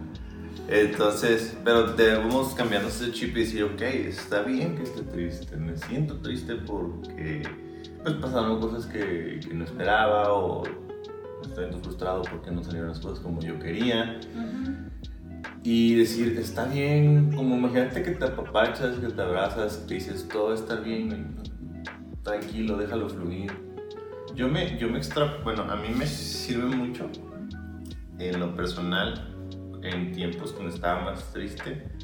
[0.67, 5.77] Entonces, pero debemos cambiando ese chip y decir, ok, está bien que esté triste, me
[5.77, 7.43] siento triste porque
[8.03, 10.63] pues pasaron cosas que, que no esperaba o
[11.55, 14.19] siento frustrado porque no salieron las cosas como yo quería.
[15.63, 20.53] Y decir, está bien, como imagínate que te apapachas, que te abrazas, que dices, todo
[20.53, 21.37] está bien,
[22.23, 23.51] tranquilo, déjalo fluir.
[24.35, 27.09] Yo me, yo me extra, bueno, a mí me sirve mucho
[28.19, 29.35] en lo personal,
[29.81, 31.94] en tiempos cuando estaba más triste.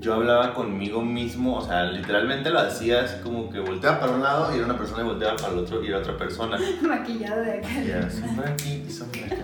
[0.00, 4.22] Yo hablaba conmigo mismo, o sea, literalmente lo hacía así como que volteaba para un
[4.22, 6.56] lado y era una persona y volteaba para el otro y era otra persona.
[6.82, 7.68] Maquillado de acá.
[7.84, 9.36] Ya, sombra aquí y sombra acá.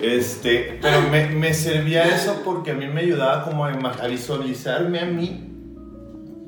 [0.00, 3.70] Este, pero me, me servía eso porque a mí me ayudaba como a,
[4.08, 5.48] visualizarme a mí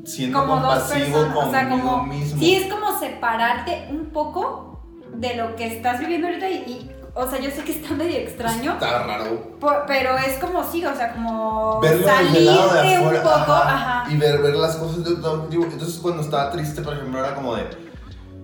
[0.04, 1.36] siendo Como dos compasivo personas.
[1.36, 2.06] O sea, conmigo como.
[2.06, 2.40] mismo.
[2.40, 4.82] Sí, es como separarte un poco
[5.14, 6.54] de lo que estás viviendo ahorita y.
[6.54, 9.56] y- o sea, yo sé que está medio extraño, Está raro.
[9.60, 13.22] por- pero es como sí, o sea, como Verlo salir de de un afuera.
[13.22, 14.12] poco, ajá, ajá.
[14.12, 15.48] Y ver, ver las cosas de otro.
[15.50, 17.64] Entonces, cuando estaba triste, por ejemplo, era como de.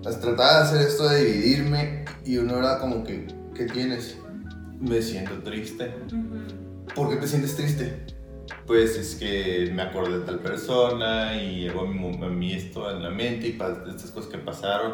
[0.02, 2.04] Pues, trataba de hacer esto de dividirme.
[2.24, 3.26] Y uno era como que.
[3.54, 4.16] ¿Qué tienes?
[4.78, 5.94] Me siento triste.
[6.06, 6.94] Ujú.
[6.94, 8.06] ¿Por qué te sientes triste?
[8.66, 12.52] Pues es que me acordé de tal persona y llegó a mí, mo- a mí
[12.52, 14.92] esto en la mente y estas cosas que pasaron.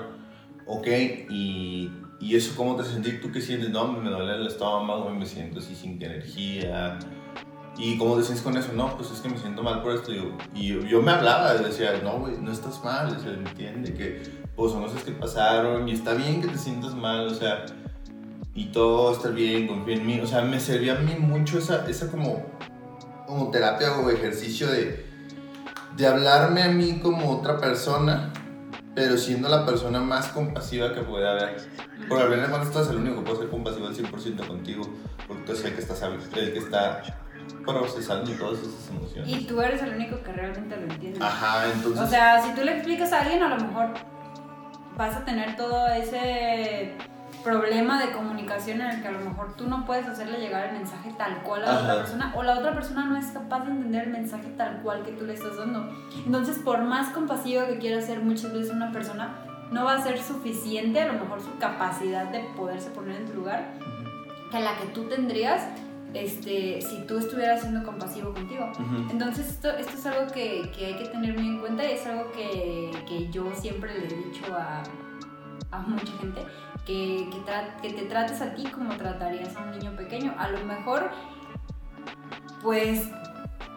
[0.66, 0.86] Ok,
[1.30, 5.26] y, y eso cómo te sentís, tú qué sientes, no, me duele el estómago, me
[5.26, 6.98] siento así sin energía.
[7.79, 8.72] ¿Y cómo te sientes con eso?
[8.72, 10.11] No, pues es que me siento mal por esto.
[10.55, 14.22] Y yo, yo me hablaba, decía, no, güey, no estás mal, o sea, entiende que
[14.57, 17.66] pues son cosas que pasaron y está bien que te sientas mal, o sea,
[18.57, 20.20] y todo está bien, confía en mí.
[20.20, 22.42] O sea, me servía a mí mucho esa, esa como
[23.26, 25.05] Como terapia o ejercicio de.
[25.96, 28.33] De hablarme a mí como otra persona.
[28.96, 31.56] Pero siendo la persona más compasiva que puede haber.
[32.09, 34.88] Porque al final cuando estás el único que puede ser compasivo al 100% contigo,
[35.28, 37.02] porque tú eres el que está, el que está
[37.66, 39.30] procesando todas esas emociones.
[39.30, 41.18] Y tú eres el único que realmente lo entiende.
[41.22, 42.02] Ajá, entonces...
[42.02, 43.90] O sea, si tú le explicas a alguien, a lo mejor
[44.96, 46.96] vas a tener todo ese
[47.46, 50.72] problema de comunicación en el que a lo mejor tú no puedes hacerle llegar el
[50.72, 53.70] mensaje tal cual a la otra persona o la otra persona no es capaz de
[53.70, 55.88] entender el mensaje tal cual que tú le estás dando.
[56.26, 59.37] Entonces, por más compasiva que quiera ser muchas veces una persona,
[59.70, 63.35] no va a ser suficiente a lo mejor su capacidad de poderse poner en tu
[63.35, 63.74] lugar
[64.50, 65.68] que la que tú tendrías
[66.14, 68.72] este, si tú estuvieras siendo compasivo contigo.
[68.72, 69.11] Ujú.
[69.11, 72.06] Entonces esto, esto es algo que, que hay que tener muy en cuenta y es
[72.06, 74.82] algo que, que yo siempre le he dicho a,
[75.76, 76.44] a mucha gente,
[76.84, 80.34] que, que, tra- que te trates a ti como tratarías a un niño pequeño.
[80.38, 81.10] A lo mejor,
[82.62, 83.08] pues,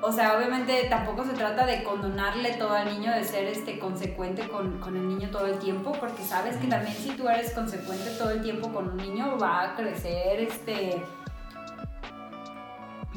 [0.02, 4.48] o sea, obviamente tampoco se trata de condonarle todo al niño, de ser este, consecuente
[4.48, 8.12] con, con el niño todo el tiempo, porque sabes que también si tú eres consecuente
[8.18, 11.04] todo el tiempo con un niño va a crecer, este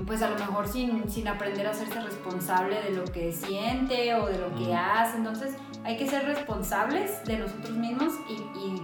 [0.07, 4.27] pues a lo mejor sin, sin aprender a hacerse responsable de lo que siente o
[4.27, 5.18] de lo que hace.
[5.18, 8.83] Entonces hay que ser responsables de nosotros mismos y,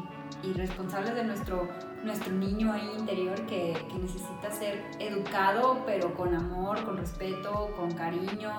[0.55, 1.69] responsables de nuestro,
[2.05, 8.53] nuestro niño ahí interior que, necesita ser educado, pero con amor, con respeto, con cariño,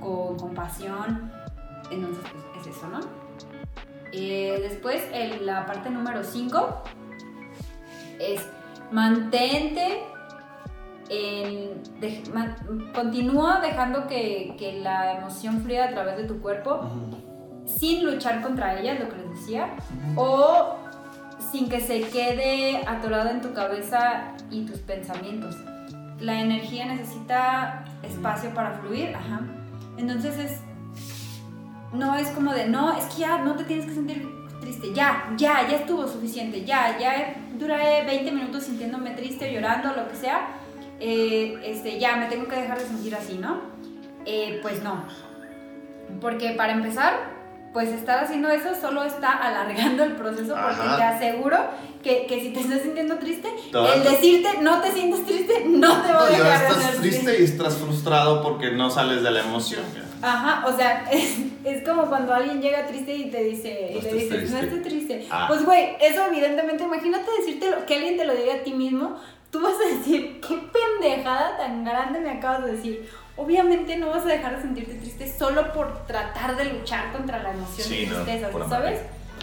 [0.00, 1.30] con compasión.
[1.90, 3.00] Entonces pues es eso, ¿no?
[4.12, 5.02] Eh, después
[5.42, 6.82] la parte número 5
[8.18, 8.46] es
[8.90, 10.02] mantente
[11.10, 11.82] en-
[12.94, 16.80] continúa dejando que, la emoción fluya a través de tu cuerpo.
[17.68, 19.68] Sin luchar contra ella, es lo que les decía,
[20.12, 20.20] Ujú.
[20.20, 20.76] o
[21.52, 25.56] sin que se quede atorado en tu cabeza y tus pensamientos.
[26.20, 29.40] La energía necesita espacio para fluir, ajá.
[29.96, 30.60] Entonces es
[31.92, 34.28] no es como de, no, es que ya no te tienes que sentir
[34.60, 40.08] triste, ya, ya, ya estuvo suficiente, ya, ya duré 20 minutos sintiéndome triste, llorando, lo
[40.08, 40.48] que sea,
[41.00, 43.60] eh, este, ya me tengo que dejar de sentir así, ¿no?
[44.26, 45.04] Eh, pues no,
[46.20, 47.37] porque para empezar,
[47.72, 51.56] pues estar haciendo eso solo está alargando el proceso porque te aseguro
[52.02, 56.02] que, que si te estás sintiendo triste, Todo- el decirte no te sientes triste no
[56.02, 59.22] te va a No, y dejar de estás triste y estás frustrado porque no sales
[59.22, 59.82] de la emoción.
[60.22, 64.00] Ajá, o sea, es, es como cuando alguien llega triste y te dice, y No
[64.00, 64.76] estés dices, no triste".
[64.76, 65.26] estés triste.
[65.30, 65.44] Ah.
[65.48, 69.16] Pues güey, eso evidentemente, imagínate decirte que alguien te lo diga a ti mismo,
[69.50, 73.08] tú vas a decir, qué pendejada tan grande me acabas de decir.
[73.38, 77.52] Obviamente no vas a dejar de sentirte triste solo por tratar de luchar contra la
[77.52, 79.00] emoción Sí, de no, tristeza, por ¿sabes?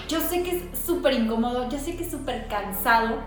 [0.10, 3.24] Yo sé que es súper incómodo, yo sé que es súper cansado,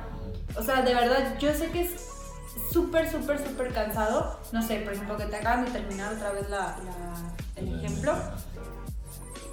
[0.56, 1.92] o sea, de verdad, yo sé que es
[2.70, 6.48] súper, súper, súper cansado, no sé, por ejemplo, que te acaban de terminar otra vez
[6.50, 8.14] la, la- el ejemplo,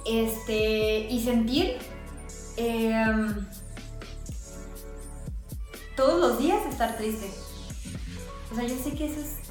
[0.04, 1.78] este, y sentir
[2.58, 3.46] em,
[5.96, 7.30] todos los días estar triste.
[8.52, 9.45] O sea, yo sé que eso es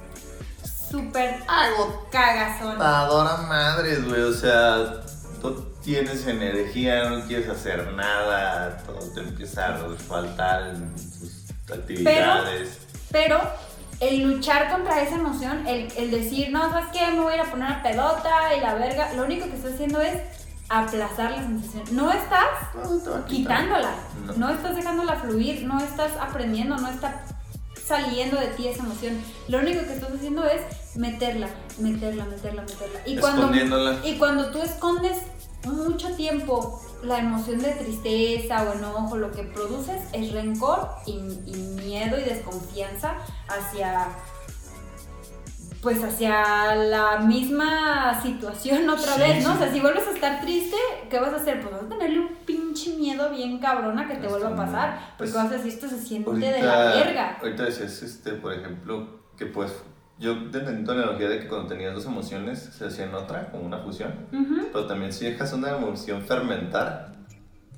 [0.95, 1.43] súper
[2.11, 2.81] cagazón.
[2.81, 4.21] Adora madres, güey.
[4.21, 4.77] O sea,
[5.43, 5.51] no
[5.83, 9.77] tienes energía, no quieres hacer nada, todo te empieza a
[10.07, 12.79] faltar en tus actividades.
[13.11, 13.39] Pero
[13.99, 17.11] el luchar contra esa emoción, el, el decir, no, ¿sabes qué?
[17.11, 19.73] Me voy a ir a poner una pedota y la verga, lo único que estás
[19.73, 20.21] haciendo es
[20.67, 21.83] aplazar la sensación.
[21.95, 22.47] No estás
[23.05, 23.91] No, quitándola,
[24.25, 24.33] No.
[24.33, 24.49] no.
[24.49, 27.23] estás dejándola fluir, no estás aprendiendo, no está
[27.85, 29.21] saliendo de ti esa emoción.
[29.47, 30.61] Lo único que estás haciendo es
[30.95, 32.99] meterla, meterla, meterla, meterla.
[33.05, 33.51] Y cuando,
[34.03, 35.19] y cuando tú escondes
[35.65, 41.11] mucho tiempo la emoción de tristeza o enojo, lo que produces es rencor y,
[41.45, 43.15] y miedo y desconfianza
[43.47, 44.09] hacia
[45.85, 49.51] pues hacia la misma situación otra Sí, vez, ¿no?
[49.51, 49.55] sí.
[49.55, 50.75] O sea, si vuelves a estar triste,
[51.11, 51.61] ¿qué vas a hacer?
[51.61, 54.97] Pues vas a tenerle un pinche miedo bien cabrona que te vuelva a pasar.
[55.15, 57.37] Porque Pues, vas a decir, esto se siente de la verga.
[57.39, 59.71] ahorita decías, este, por ejemplo, que pues
[60.17, 63.63] yo te entendí tu analogía de que cuando tenías dos emociones se hacían otra, como
[63.67, 64.11] una fusión.
[64.73, 67.11] Pero también si dejas una emoción fermentar,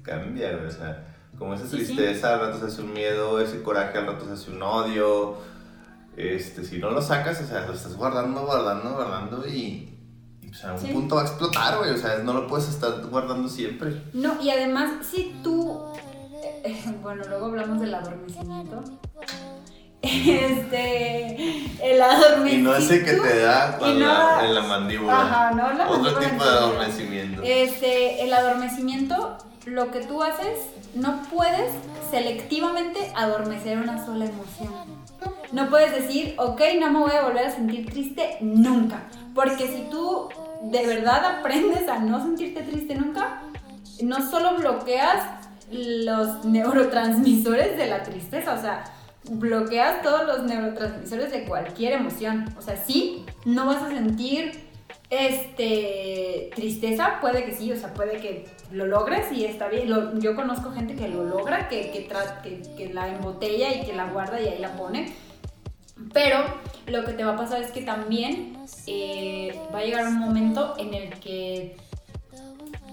[0.01, 0.57] cambia.
[0.65, 1.03] O sea,
[1.37, 1.75] como esa sí.
[1.75, 5.56] tristeza, al rato se hace un miedo, ese coraje, al rato se hace un odio.
[6.17, 9.95] Este, si no lo sacas, o sea, lo estás guardando, guardando, guardando y,
[10.41, 10.87] y, pues a un Sí.
[10.87, 11.91] punto va a explotar, güey.
[11.91, 14.01] O sea, no lo puedes estar guardando siempre.
[14.13, 15.79] No, y además, si tú.
[16.63, 18.83] eh, bueno, luego hablamos del adormecimiento.
[20.01, 21.65] Este.
[21.93, 22.55] El adormecimiento.
[22.55, 25.21] Y no ese que te da no- la, en la mandíbula.
[25.21, 27.41] Ajá, no la Otro mandíbula tipo de en adormecimiento.
[27.43, 30.59] Este, el adormecimiento, lo que tú haces,
[30.95, 31.71] no puedes
[32.11, 34.96] selectivamente adormecer una sola emoción.
[35.51, 39.03] No puedes decir, ok, no me voy a volver a sentir triste nunca.
[39.33, 40.29] Porque si tú
[40.63, 43.41] de verdad aprendes a no sentirte triste nunca,
[44.01, 45.23] no solo bloqueas
[45.71, 48.83] los neurotransmisores de la tristeza, o sea,
[49.29, 52.45] bloqueas todos los neurotransmisores de cualquier emoción.
[52.57, 54.67] O sea, sí, no vas a sentir
[55.09, 59.89] este tristeza, puede que sí, o sea, puede que lo logres y está bien.
[60.19, 62.09] Yo conozco gente que lo logra, que, que,
[62.43, 65.13] que, que la embotella y que la guarda y ahí la pone.
[66.13, 66.45] Pero
[66.87, 70.75] lo que te va a pasar es que también eh, va a llegar un momento
[70.77, 71.77] en el que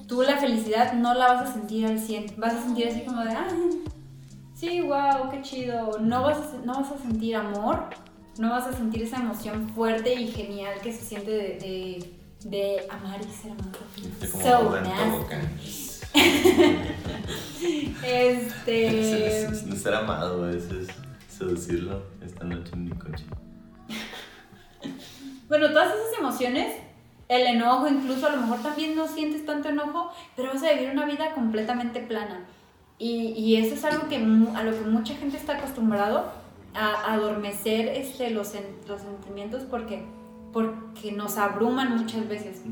[0.07, 2.35] tú la felicidad no la vas a sentir al 100.
[2.37, 3.47] Vas a sentir así como de, ah,
[4.55, 5.99] sí, wow, qué chido.
[6.01, 7.85] No vas, a, no vas a sentir amor,
[8.39, 12.15] no vas a sentir esa emoción fuerte y genial que se siente de, de,
[12.49, 13.79] de amar y ser amado.
[14.33, 15.81] Como So nasty.
[18.07, 19.49] Este.
[19.77, 20.89] Ser amado, eso es
[21.39, 23.25] seducirlo esta noche en mi coche.
[25.47, 26.75] Bueno, todas esas emociones,
[27.29, 30.91] el enojo, incluso a lo mejor también no sientes tanto enojo, pero vas a vivir
[30.91, 32.47] una vida completamente plana.
[32.99, 36.33] Y, y eso es algo que a lo que mucha gente está acostumbrado
[36.75, 38.53] a adormecer este, los,
[38.89, 40.05] los sentimientos porque,
[40.53, 42.63] porque nos abruman muchas veces.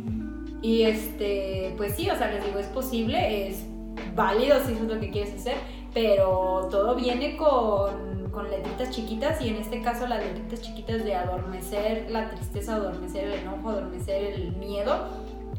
[0.60, 3.64] Y este, pues sí, o sea, les digo, es posible, es
[4.14, 5.56] válido si eso es lo que quieres hacer,
[5.92, 11.14] pero todo viene con, con letritas chiquitas y en este caso las letritas chiquitas de
[11.14, 15.08] adormecer la tristeza, adormecer el enojo, adormecer el miedo,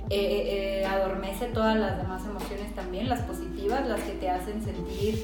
[0.09, 4.61] eh, eh, eh, adormece todas las demás emociones también, las positivas, las que te hacen
[4.61, 5.23] sentir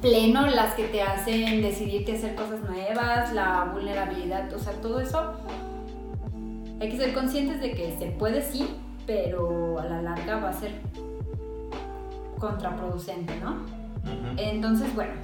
[0.00, 5.34] pleno, las que te hacen decidirte hacer cosas nuevas, la vulnerabilidad, o sea, todo eso
[6.80, 8.68] hay que ser conscientes de que se puede sí,
[9.06, 10.72] pero a la larga va a ser
[12.38, 13.56] contraproducente, ¿no?
[14.36, 15.14] Entonces, bueno,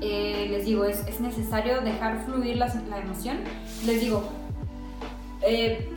[0.00, 3.38] eh, les digo, es, es necesario dejar fluir la, la emoción.
[3.84, 4.28] Les digo,
[5.42, 5.88] eh,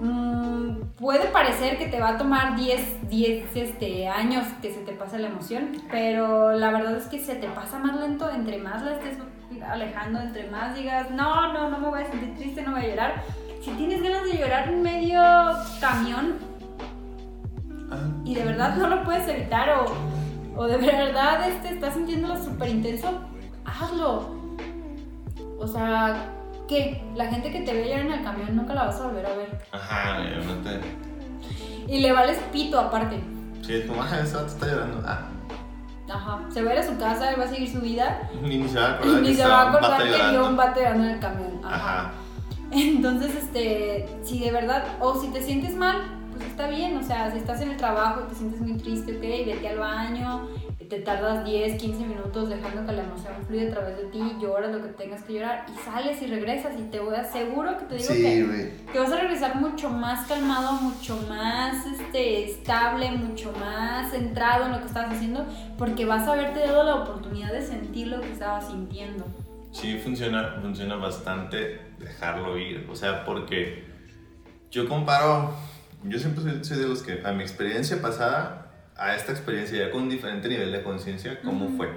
[0.00, 4.92] mm, puede parecer que te va a tomar 10, 10 este, años que se te
[4.92, 8.82] pase la emoción, pero la verdad es que se te pasa más lento entre más
[8.82, 9.18] la estés
[9.66, 12.88] alejando, entre más digas, no, no, no me voy a sentir triste, no voy a
[12.88, 13.24] llorar.
[13.62, 15.20] Si tienes ganas de llorar en medio
[15.80, 16.36] camión,
[17.90, 19.86] Ah, y de verdad no lo puedes evitar o,
[20.58, 23.08] o de verdad este, estás sintiéndolo súper intenso,
[23.64, 24.36] hazlo.
[25.60, 26.32] O sea,
[26.66, 27.02] ¿qué?
[27.14, 29.34] La gente que te ve llorar en el camión nunca la vas a volver a
[29.36, 29.60] ver.
[29.70, 30.80] Ajá, no te.
[31.92, 33.20] Y le vales pito aparte.
[33.62, 35.02] Sí, es como, ah, ese vato está llorando.
[35.06, 35.28] Ah,
[36.10, 36.40] Ajá.
[36.48, 38.68] Se va a ir a su casa, él va a seguir su vida ni, ni
[38.68, 40.80] se va a y acordar ni que se va a acordar que vio un vato
[40.80, 41.60] llorando en el camión.
[41.64, 42.00] Ajá.
[42.00, 42.12] Ajá.
[42.72, 46.17] Entonces, este, si de verdad, o si te sientes mal,
[46.58, 49.20] está bien, o sea, si estás en el trabajo y te sientes muy triste, ok,
[49.20, 50.48] vete al baño,
[50.88, 54.72] te tardas 10, 15 minutos dejando que la emoción fluya a través de ti, lloras
[54.74, 57.84] lo que tengas que llorar y sales y regresas y te voy a seguro que
[57.84, 63.12] te digo Sí, que, que vas a regresar mucho más calmado, mucho más este, estable,
[63.12, 65.46] mucho más centrado en lo que estabas haciendo
[65.76, 69.24] porque vas a haberte dado la oportunidad de sentir lo que estabas sintiendo.
[69.70, 72.88] Sí, funciona, funciona bastante dejarlo ir.
[72.90, 73.84] O sea, porque
[74.70, 75.52] yo comparo,
[76.04, 79.90] yo siempre soy, soy de los que a mi experiencia pasada, a esta experiencia ya
[79.90, 81.88] con diferente nivel de conciencia, ¿cómo fue?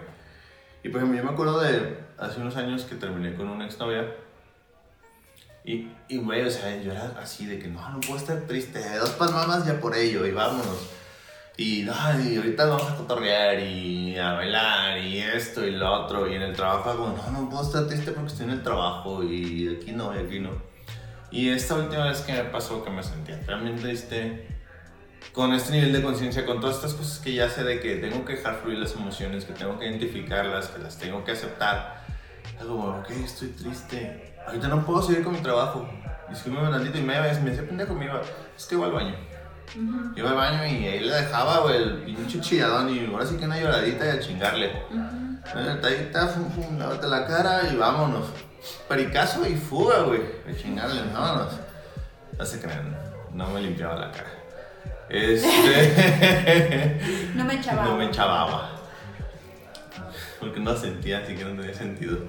[0.84, 4.16] Y por ejemplo, yo me acuerdo de hace unos años que terminé con una exnovia.
[5.64, 8.80] Y, y güey, o sea, yo era así de que no, no puedo estar triste,
[8.98, 10.90] dos palmadas ya por ello y vámonos.
[11.58, 11.94] Y, no,
[12.24, 16.28] y ahorita vamos a cotorrear y a bailar y esto y lo otro.
[16.28, 19.24] Y en el trabajo, como, no, no puedo estar triste porque estoy en el trabajo
[19.24, 20.71] y aquí no, y aquí no.
[21.32, 24.48] Y esta última vez que me pasó, que me sentía también triste,
[25.34, 28.26] con este nivel de conciencia, con todas estas cosas que ya sé de que tengo
[28.26, 32.02] que dejar fluir las emociones, que tengo que identificarlas, que las tengo que aceptar.
[32.60, 34.34] Es como, ok, estoy triste.
[34.46, 35.88] Ahorita no puedo seguir con mi trabajo.
[36.30, 38.22] Discúlpeme tantito y me, me decía pendejo, me iba,
[38.58, 39.16] es que iba al baño.
[39.74, 43.38] Ujú, Iba al baño y ahí le dejaba, güey, el pinche chilladón y ahora sí
[43.38, 44.72] que una lloradita y a chingarle.
[44.90, 45.60] ujú.
[45.60, 48.28] Una tallita, fum, fum, lávate la cara y vámonos.
[48.88, 50.22] Pericazo y fuga, güey.
[50.22, 51.54] A chingarle, vámonos.
[52.38, 52.96] No se crean,
[53.34, 54.30] no me limpiaba la cara.
[55.10, 57.00] Este.
[57.36, 57.84] No me echaba.
[57.86, 58.70] no me echaba agua.
[60.40, 62.18] Porque no sentía, así que no tenía sentido.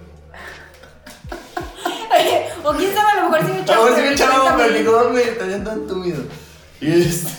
[2.65, 3.79] o quién sabe, a lo mejor sí me echaba.
[3.79, 4.87] Ahora sí pero me echaba pero también.
[4.87, 6.23] cómo me tenía tan tumido.
[6.81, 7.31] Y este.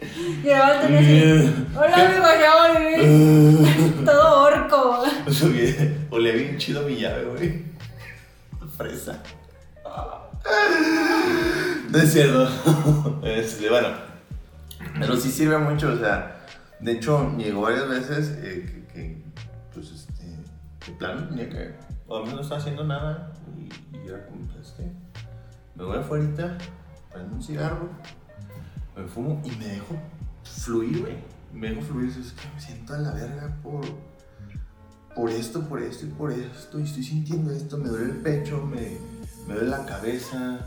[0.00, 4.04] Tenía así, Hola, amigo, ya volví.
[4.04, 5.04] Todo orco.
[6.10, 7.64] Olía bien chido mi llave, güey.
[8.76, 9.22] Fresa.
[11.90, 12.48] No es cierto.
[13.22, 13.88] Este, bueno.
[14.98, 16.46] Pero sí sirve mucho, o sea.
[16.80, 19.22] De hecho, llegó varias veces eh, que, que,
[19.74, 21.74] pues, este, de plano tenía que.
[22.06, 23.32] O a mí no estaba haciendo nada.
[23.54, 24.90] Y, y era como, este.
[25.74, 26.56] Me voy afuera,
[27.12, 27.90] prendo un cigarro,
[28.96, 29.96] me fumo y me dejo
[30.44, 31.14] fluir, güey.
[31.52, 32.10] Me dejo fluir.
[32.10, 33.84] Es que me siento a la verga por
[35.14, 38.62] por esto, por esto y por esto, y estoy sintiendo esto, me duele el pecho,
[38.64, 38.96] me,
[39.46, 40.60] me duele la cabeza.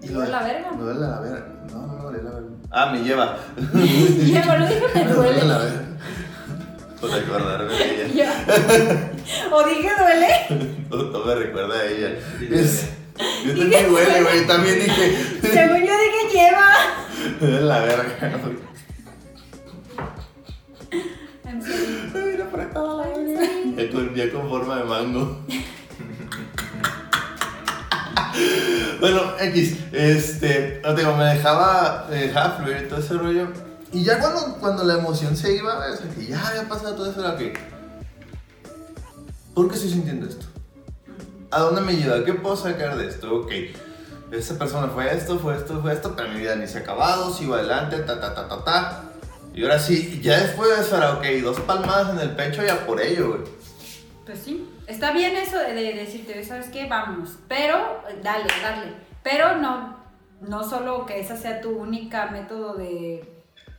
[0.00, 0.70] ¿Te duele la verga?
[0.72, 1.46] Me duele la verga.
[1.72, 2.48] No, no me duele la verga.
[2.70, 3.38] Ah, me lleva.
[4.26, 5.82] Ya, lo dije, me Me duele la verga.
[7.00, 8.32] Por acordarme de ella.
[9.50, 10.86] O dije duele.
[10.90, 12.18] No, no me recuerda a ella.
[12.50, 12.90] Es-
[13.44, 14.46] yo también duele, güey.
[14.46, 15.16] También dije.
[15.42, 15.92] Según yo
[17.40, 18.58] Me duele la verga.
[21.44, 22.10] En serio.
[22.14, 24.14] Ay, la apretaba la verga.
[24.14, 25.40] Ya con, forma de mango.
[29.00, 33.48] bueno, X, este, no digo, me dejaba, me dejaba fluir todo ese rollo.
[33.92, 37.10] Y ya cuando, cuando la emoción se iba, o sea, que ya había pasado todo
[37.10, 37.54] eso, era que,
[39.54, 40.46] ¿por qué estoy sintiendo esto?
[41.50, 42.24] ¿A dónde me lleva?
[42.24, 43.34] ¿Qué puedo sacar de esto?
[43.34, 43.50] Ok,
[44.32, 47.32] esa persona fue esto, fue esto, fue esto, pero mi vida ni se ha acabado,
[47.32, 49.02] sigo adelante, ta, ta, ta, ta, ta.
[49.52, 52.86] Y ahora sí, ya después de eso era, ok, dos palmadas en el pecho ya
[52.86, 53.40] por ello, güey.
[54.24, 54.68] Pues sí.
[54.86, 56.86] Está bien eso de, de decirte, ¿sabes qué?
[56.86, 57.38] Vamos.
[57.48, 58.94] Pero, dale, dale.
[59.22, 59.96] Pero no,
[60.40, 63.24] no solo que esa sea tu única método de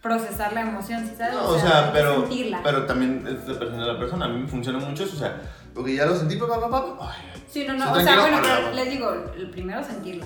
[0.01, 1.35] procesar la emoción, ¿sí sabes?
[1.35, 2.61] No, o sea, de pero, sentirla.
[2.63, 4.25] pero también es de persona a la persona.
[4.25, 5.41] A mí me funciona mucho eso, o sea,
[5.73, 6.97] porque ya lo sentí, papá, papá.
[6.99, 9.11] Ay, Sí, no, no, o sea, bueno, pero les digo,
[9.51, 10.25] primero sentirla.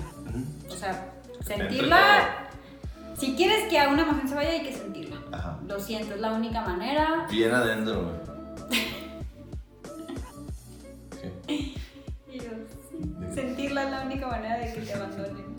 [0.70, 1.12] O sea,
[1.44, 2.48] sentirla.
[3.18, 5.16] Si quieres que a una emoción se vaya, hay que sentirla.
[5.32, 5.58] Ajá.
[5.66, 7.26] Lo siento, es la única manera.
[7.30, 8.16] Bien adentro, güey.
[11.46, 11.74] Sí.
[12.28, 12.50] Y yo,
[12.90, 15.56] sí, sentirla es la única manera de que te abandonen.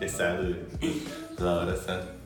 [0.00, 0.56] Esa, güey.
[1.38, 2.17] La abrazar.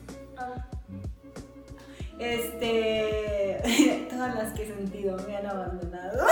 [2.23, 4.07] Este.
[4.09, 6.25] Todas las que he sentido me han abandonado.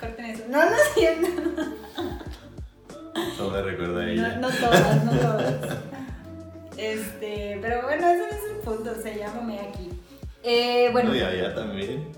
[0.00, 0.44] Corten eso.
[0.48, 1.28] No, no cierto.
[3.38, 4.36] No me recuerda a ella.
[4.36, 5.54] no todas, no todas.
[6.76, 9.90] Este, pero bueno, ese no es el punto, se llámame aquí.
[10.44, 12.08] Eh, bueno, No, y allá también.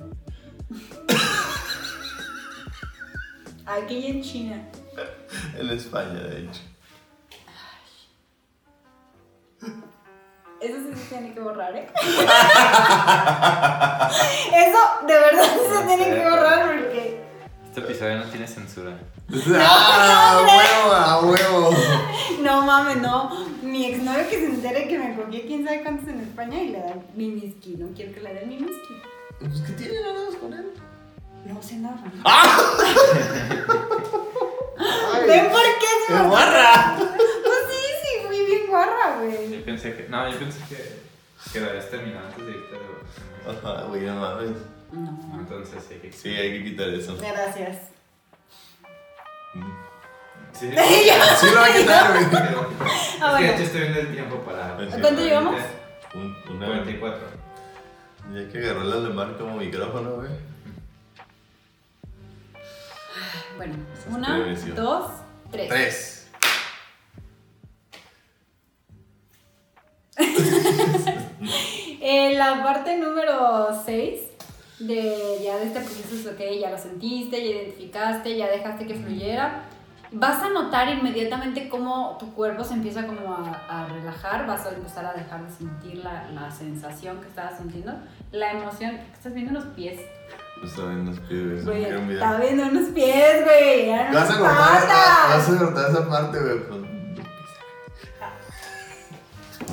[3.67, 4.63] aquí en China.
[5.59, 6.61] En España, de hecho.
[10.65, 11.87] Eso sí se tiene que borrar, ¿eh?
[14.55, 17.21] Eso de verdad se tiene que borrar porque.
[17.69, 18.97] Este episodio no tiene censura.
[19.59, 21.71] ¡Ah, huevo, a huevo!
[22.41, 23.31] No mames, no.
[23.63, 26.81] Mi exnovio que se entere que me cogí quién sabe cuántos en España y le
[26.81, 27.77] dan mi whisky.
[27.77, 29.03] No quiero que le den mi whisky.
[29.41, 30.73] Pues, ¿qué tiene ganas con él?
[31.45, 32.03] No sé nada.
[32.25, 32.59] ¡Ah!
[35.27, 37.14] ¿Ven por qué se ¡Qué guarra!
[38.75, 39.59] Hora, güey.
[39.59, 40.09] Yo pensé que.
[40.09, 41.05] No, yo pensé que.
[41.53, 43.51] Que lo habías terminado antes de irte de.
[43.59, 44.51] Ajá, güey, no mames.
[44.93, 45.39] No.
[45.41, 46.13] Entonces sí que.
[46.13, 47.17] Sí, hay que quitar eso.
[47.19, 47.79] Gracias.
[50.53, 50.71] Sí.
[51.41, 52.25] Sí lo va a quitar, güey.
[52.25, 54.77] Es Ah, que de hecho estoy viendo el tiempo para.
[54.77, 55.57] ¿Cuánto llevamos?
[56.15, 57.21] Un- Una 94.
[58.33, 60.29] Ya que agarró el alemán como micrófono, güey.
[63.57, 64.39] Bueno, es una,
[64.75, 65.11] dos,
[65.51, 65.69] tres.
[65.69, 66.24] Tres.
[72.01, 74.21] En la parte número 6
[74.81, 78.95] de ya de este proceso es ok, ya lo sentiste, ya identificaste, ya dejaste que
[78.95, 79.63] fluyera.
[80.13, 84.71] Vas a notar inmediatamente cómo tu cuerpo se empieza como a, a relajar, vas a
[84.71, 87.95] empezar a dejar de sentir la, la sensación que estabas sintiendo,
[88.31, 89.99] la emoción, estás viendo los pies,
[90.63, 94.89] No saben los pies, güey, está viendo unos pies, güey, no Vas a cortar,
[95.31, 96.94] vas a cortar esa parte, güey.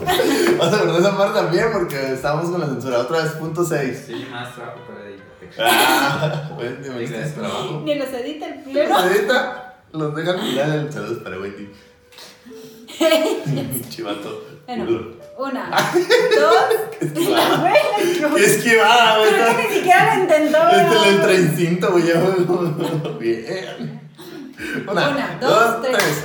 [0.06, 0.58] Pues.
[0.58, 3.00] Vas a esa parte también porque estamos con la censura.
[3.00, 4.04] Otra vez, punto 6.
[4.08, 5.50] Sí, más trabajo para editarte.
[5.60, 7.82] Ah, metiste Digas, trabajo.
[7.84, 8.90] Ni los edita el pleno.
[8.90, 10.72] Los edita, los deja final.
[10.72, 11.70] el Saludos para Wendy.
[13.90, 14.44] Chivato.
[14.68, 14.86] Bueno,
[15.38, 16.56] una, dos,
[17.02, 17.58] esquivada.
[17.60, 18.36] güey, la esquivó.
[18.36, 19.30] ¡Qué esquivada, güey!
[19.32, 21.22] Creo que ni siquiera lo intentó, Este el
[21.90, 23.20] güey.
[23.20, 24.12] Bien.
[24.88, 25.98] Una, Una, dos, tres.
[25.98, 26.24] tres.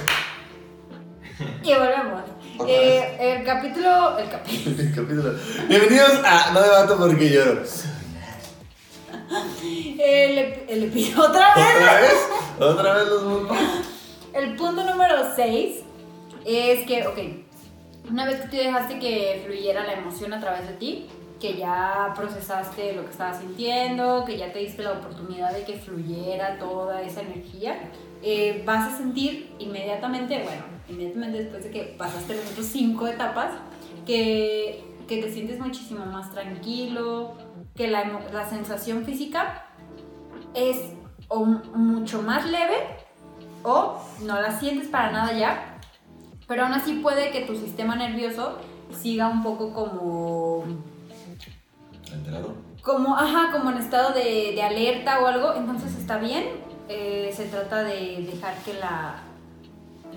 [1.64, 2.22] Y volvemos.
[2.64, 4.18] Eh, el capítulo.
[4.18, 4.76] El capítulo.
[4.80, 5.34] El capítulo.
[5.68, 7.62] Bienvenidos a No debato porque lloro.
[9.98, 10.38] El,
[10.68, 11.24] el episodio.
[11.28, 11.66] ¿Otra vez?
[11.76, 12.12] ¿Otra vez?
[12.58, 13.58] ¿Otra vez los mundos?
[14.32, 15.82] El punto número 6
[16.44, 17.18] es que, ok,
[18.10, 21.06] una vez que tú dejaste que fluyera la emoción a través de ti,
[21.40, 25.74] que ya procesaste lo que estabas sintiendo, que ya te diste la oportunidad de que
[25.74, 27.90] fluyera toda esa energía,
[28.22, 33.52] eh, vas a sentir inmediatamente, bueno, inmediatamente después de que pasaste las otras cinco etapas,
[34.04, 37.34] que, que te sientes muchísimo más tranquilo,
[37.74, 39.66] que la, la sensación física
[40.54, 40.78] es
[41.28, 42.76] o mucho más leve
[43.62, 45.78] o no la sientes para nada ya,
[46.46, 48.58] pero aún así puede que tu sistema nervioso
[48.92, 50.64] siga un poco como
[52.12, 52.54] Alterado.
[52.82, 56.44] como, ajá, como en estado de, de alerta o algo, entonces está bien.
[56.88, 59.22] Eh, se trata de dejar que la.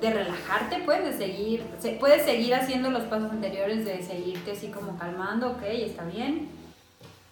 [0.02, 1.64] De relajarte, pues, de seguir.
[1.80, 6.50] Se, puedes seguir haciendo los pasos anteriores, de seguirte así como calmando, ok, está bien.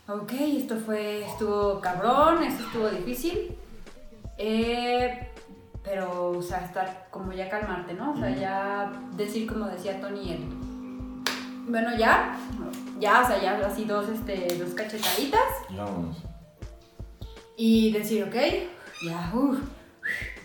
[0.08, 1.26] Ok, esto fue.
[1.26, 3.58] estuvo cabrón, esto estuvo difícil.
[4.38, 5.30] Eh,
[5.84, 8.12] pero, o sea, estar como ya calmarte, ¿no?
[8.12, 10.46] O sea, ya decir como decía Tony él.
[11.70, 12.38] Bueno, ya,
[13.00, 16.18] ya, o sea, ya así dos, este, dos cachetaditas vámonos.
[17.58, 18.36] y decir, ok,
[19.06, 19.32] ya,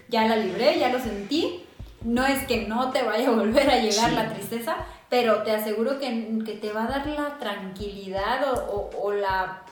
[0.08, 1.64] ya la libré, ya lo sentí.
[2.04, 4.16] No es que no te vaya a volver a llegar Sí.
[4.16, 4.76] la tristeza,
[5.08, 8.56] pero te aseguro que, que te va a dar la tranquilidad o,
[8.94, 9.62] o- o la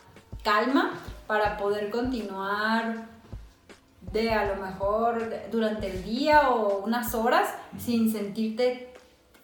[0.45, 0.93] calma
[1.26, 3.07] para poder continuar
[4.12, 8.93] de a lo mejor durante el día o unas horas sin sentirte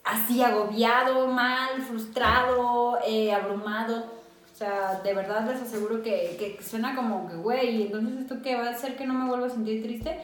[0.04, 4.04] así agobiado, mal, frustrado, eh, abrumado.
[4.52, 8.56] O sea, de verdad les aseguro que, que suena como que, güey, entonces esto qué
[8.56, 10.18] va a hacer que no me vuelva a sentir triste.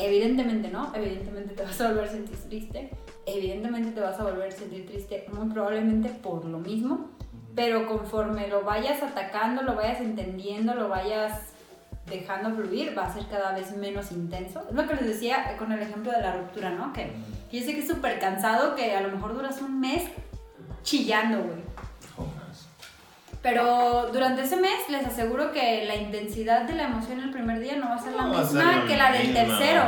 [0.00, 2.90] Evidentemente no, evidentemente te vas a volver a sentir triste,
[3.26, 7.10] evidentemente te vas a volver a sentir triste muy probablemente por lo mismo,
[7.56, 11.52] pero conforme lo vayas atacando, lo vayas entendiendo, lo vayas
[12.08, 14.62] dejando fluir, va a ser cada vez menos intenso.
[14.68, 16.92] Es lo que les decía con el ejemplo de la ruptura, ¿no?
[16.92, 17.12] Que
[17.50, 20.04] yo sé que es súper cansado, que a lo mejor duras un mes
[20.82, 21.58] chillando, güey.
[23.42, 27.76] Pero durante ese mes les aseguro que la intensidad de la emoción el primer día
[27.76, 29.40] no va a ser la No ser misma la que la del misma.
[29.44, 29.82] tercero.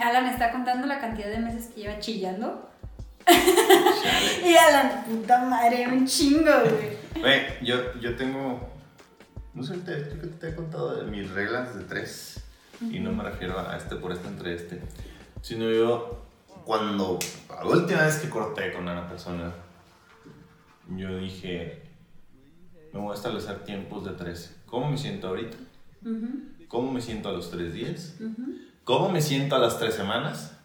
[0.00, 2.70] Alan está contando la cantidad de meses que lleva chillando.
[4.44, 7.20] Y Alan, puta madre, un chingo, güey.
[7.20, 8.68] Güey, yo, yo tengo.
[9.54, 12.44] No sé, te, que te he contado de mis reglas de tres.
[12.80, 14.80] Y no me refiero a este por este entre este.
[15.40, 16.22] Sino yo,
[16.64, 17.18] cuando.
[17.48, 19.52] La última vez que corté con una persona,
[20.96, 21.82] yo dije.
[22.94, 24.54] Me voy a establecer tiempos de tres.
[24.66, 25.56] ¿Cómo me siento ahorita?
[26.04, 26.28] Ujú,
[26.68, 28.14] ¿Cómo me siento a los tres días?
[28.20, 30.56] ujú, ¿Cómo me siento a las tres semanas?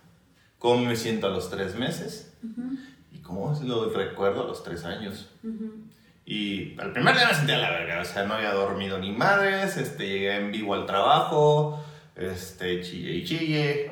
[0.59, 2.31] ¿Cómo me siento a los tres meses?
[2.43, 2.77] ujú,
[3.11, 5.27] ¿Y cómo lo recuerdo a los tres años?
[5.43, 5.85] ujú.
[6.23, 9.77] Y el primer día me sentía la verga, o sea, no había dormido ni madres,
[9.77, 11.83] este, llegué en vivo al trabajo,
[12.15, 13.91] este, chille y chille.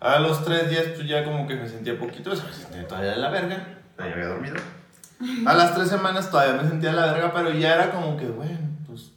[0.00, 2.88] A los tres días, pues ya como que me sentía poquito, o sea, me sentía
[2.88, 4.56] todavía de la verga, ya había dormido.
[5.46, 8.58] A las tres semanas todavía me sentía la verga, pero ya era como que, bueno,
[8.86, 9.12] pues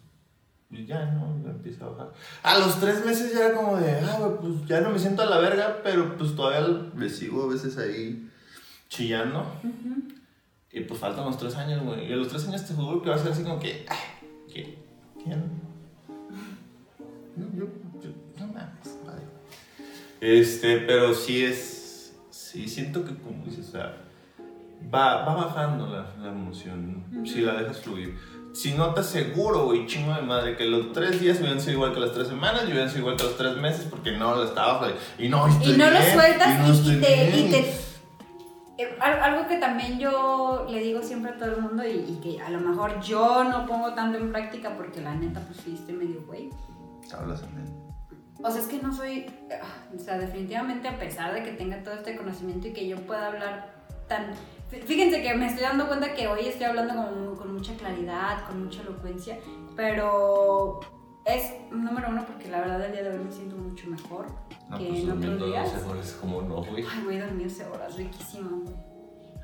[0.87, 2.11] ya no, ya empieza a bajar.
[2.43, 5.21] A los tres meses ya era como de, ah, güey, pues ya no me siento
[5.21, 8.27] a la verga, pero pues todavía le sigo a veces ahí
[8.89, 9.45] chillando.
[10.71, 12.09] Y pues faltan los tres años, güey.
[12.09, 13.85] Y a los tres años te juro que va a ser así como que.
[13.89, 13.97] "Ay,
[14.51, 14.75] ¿Quién?
[15.23, 15.43] ¿Quién?
[17.37, 17.65] Yo, yo,
[18.01, 19.21] yo, no mames, vale.
[20.19, 22.13] Este, pero sí es.
[22.29, 23.97] Sí, siento que, como dices, o sea,
[24.93, 28.17] va, va bajando la, la emoción si la dejas fluir.
[28.53, 31.93] Si no te aseguro, güey, chingo de madre, que los tres días hubieran sido igual
[31.93, 34.43] que las tres semanas y hubieran sido igual que los tres meses porque no lo
[34.43, 34.79] estaba.
[34.81, 37.37] fluy- Y no, estoy Y no lo bien, sueltas y no y, estoy y te,
[37.39, 41.83] y te- eh, al- Algo que también yo le digo siempre a todo el mundo
[41.87, 45.39] y, y que a lo mejor yo no pongo tanto en práctica porque la neta
[45.41, 46.49] pues estoy medio güey.
[47.17, 47.81] Hablas en.
[48.43, 49.65] O sea, es que no soy, ah,
[49.95, 53.27] o sea, definitivamente a pesar de que tenga todo este conocimiento y que yo pueda
[53.27, 53.70] hablar
[54.11, 54.33] tan...
[54.85, 58.63] Fíjense que me estoy dando cuenta que hoy estoy hablando con, con mucha claridad, con
[58.63, 59.37] mucha elocuencia,
[59.75, 60.79] pero
[61.25, 64.27] es número uno porque la verdad el día de hoy me siento mucho mejor
[64.69, 65.73] No, que pues en otros días.
[65.73, 66.85] 12 horas, como no, güey.
[66.89, 68.63] Ay, a dormir 11 horas, riquísimo.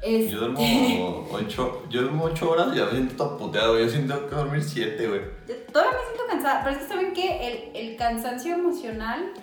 [0.01, 3.85] Este, Yo duermo 8, yo duermo 8 horas y ya me siento todo puteado, güey.
[3.85, 5.21] Yo siento que dormir 7, güey.
[5.47, 9.33] yo todavía me siento cansada, pero es que saben que el, el cansancio emocional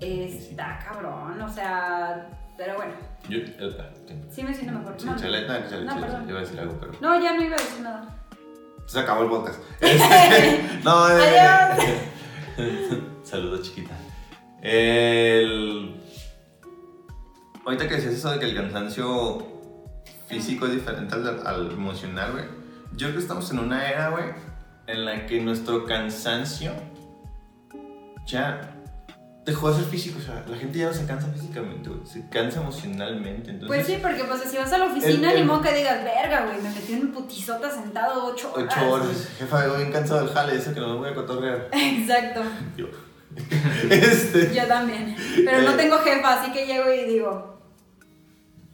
[0.00, 2.92] está cabrón, o sea, pero bueno,
[3.28, 4.14] Yo, eh, sí.
[4.30, 4.96] sí me siento mejor.
[5.04, 6.28] No, chale, no, chale, no, chale, perdón.
[6.28, 6.92] Iba a decir algo, pero.
[7.00, 8.16] No, ya no iba a decir nada.
[8.86, 9.60] Se acabó el podcast.
[10.84, 11.98] No, eh, Adiós.
[13.22, 13.94] Saludos, chiquita.
[14.62, 16.00] El...
[17.64, 19.46] Ahorita que decías eso de que el cansancio
[20.26, 22.44] físico es diferente al, al emocional, güey.
[22.92, 24.24] Yo creo que estamos en una era, güey,
[24.86, 26.72] en la que nuestro cansancio
[28.26, 28.77] ya
[29.48, 30.18] dejó de ser físico.
[30.18, 32.06] O sea, la gente ya no se cansa físicamente, güey.
[32.06, 33.50] Se cansa emocionalmente.
[33.50, 35.72] Entonces, Pues sí, porque pues si vas a la oficina, El- el- ni modo que
[35.74, 38.74] digas, verga, güey, me metí en un putizota sentado 8 horas.
[38.76, 39.28] Ocho horas.
[39.38, 41.68] Jefa, vengo bien cansado del jale, eso que no me voy a cotorrear.
[41.72, 42.42] Exacto,
[42.76, 42.86] Yo.
[43.90, 44.54] este.
[44.54, 45.14] yo también.
[45.44, 45.76] Pero no Eh.
[45.76, 47.60] tengo jefa, así que llego y digo,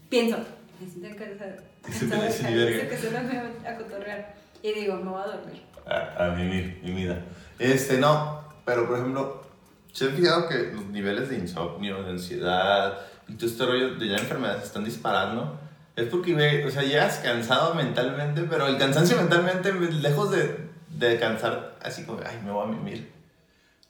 [0.09, 0.39] pienso,
[0.81, 1.57] me siento cansada.
[1.87, 4.35] Eso que solo me voy a cotorrear.
[4.63, 5.63] Y digo, me voy a dormir.
[5.87, 7.23] A, a mimir, mi vida.
[7.59, 9.43] Este, no, pero por ejemplo,
[9.95, 14.09] se han fijado que los niveles de insomnio, de ansiedad y todo este rollo de
[14.09, 15.59] ya enfermedades están disparando.
[15.97, 21.77] Es porque, o sea, llegas cansado mentalmente, pero el cansancio mentalmente, lejos de, de cansar,
[21.83, 23.13] así como, ay, me voy a mimir.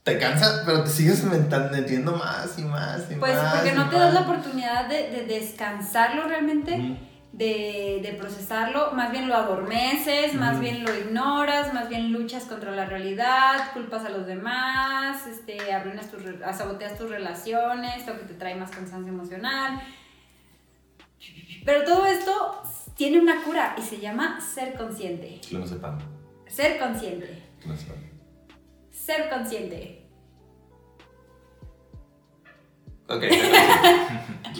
[0.03, 3.55] Te cansa, pero te sigues metiendo más y más y Pues más.
[3.55, 4.29] porque y no te das la más.
[4.29, 6.75] oportunidad de, de descansarlo realmente.
[6.75, 6.97] Ujú.
[7.37, 12.70] De, de procesarlo, más bien lo adormeces, más bien lo ignoras, más bien luchas contra
[12.70, 16.22] la realidad, culpas a los demás, este, arruinas tus,
[16.57, 19.80] saboteas tus relaciones, lo que te trae más cansancio emocional.
[21.64, 22.62] Pero todo esto
[22.97, 25.41] tiene una cura y se llama ser consciente.
[25.49, 25.99] Que no sepan,
[26.47, 27.43] Ser consciente.
[27.61, 27.97] que no sepan.
[28.93, 30.04] Ser consciente.
[33.07, 33.23] Ok,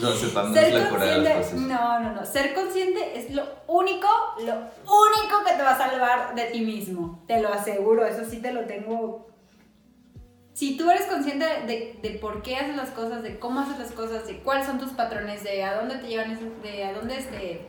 [0.01, 1.53] no sepan, no Ser es la cura de las consciente, cosas.
[1.81, 2.25] no, no, no.
[2.25, 4.07] Ser consciente es lo único,
[4.39, 7.23] lo único que te va a salvar de ti mismo.
[7.27, 9.27] Te lo aseguro, eso sí te lo tengo.
[10.53, 13.91] Si tú eres consciente de, de por qué haces las cosas, de cómo haces las
[13.91, 17.67] cosas, de cuáles son tus patrones, de a dónde te llevan, de a dónde este,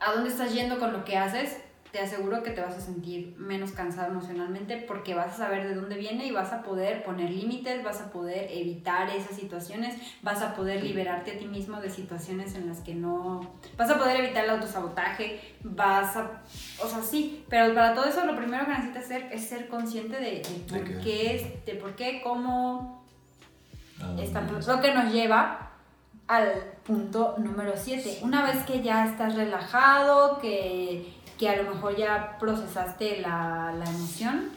[0.00, 1.58] a dónde estás yendo con lo que haces,
[1.92, 5.74] te aseguro que te vas a sentir menos cansado emocionalmente porque vas a saber de
[5.74, 10.42] dónde viene y vas a poder poner límites, vas a poder evitar esas situaciones, vas
[10.42, 13.50] a poder liberarte a ti mismo de situaciones en las que no...
[13.76, 16.42] Vas a poder evitar el autosabotaje, vas a...
[16.82, 20.16] O sea, sí, pero para todo eso lo primero que necesitas hacer es ser consciente
[20.16, 21.60] de, de por qué?
[21.66, 23.00] de por qué, cómo,
[24.18, 24.58] Está, no.
[24.58, 25.70] lo que nos lleva
[26.26, 26.52] al
[26.84, 28.20] punto número 7.
[28.22, 33.86] Una vez que ya estás relajado, que, que a lo mejor ya procesaste la, la
[33.86, 34.50] emoción,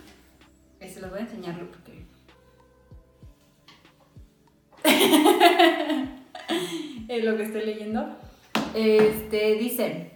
[0.82, 2.04] se los voy a enseñarlo porque...
[7.08, 8.18] es lo que estoy leyendo.
[8.76, 10.12] Este, dicen,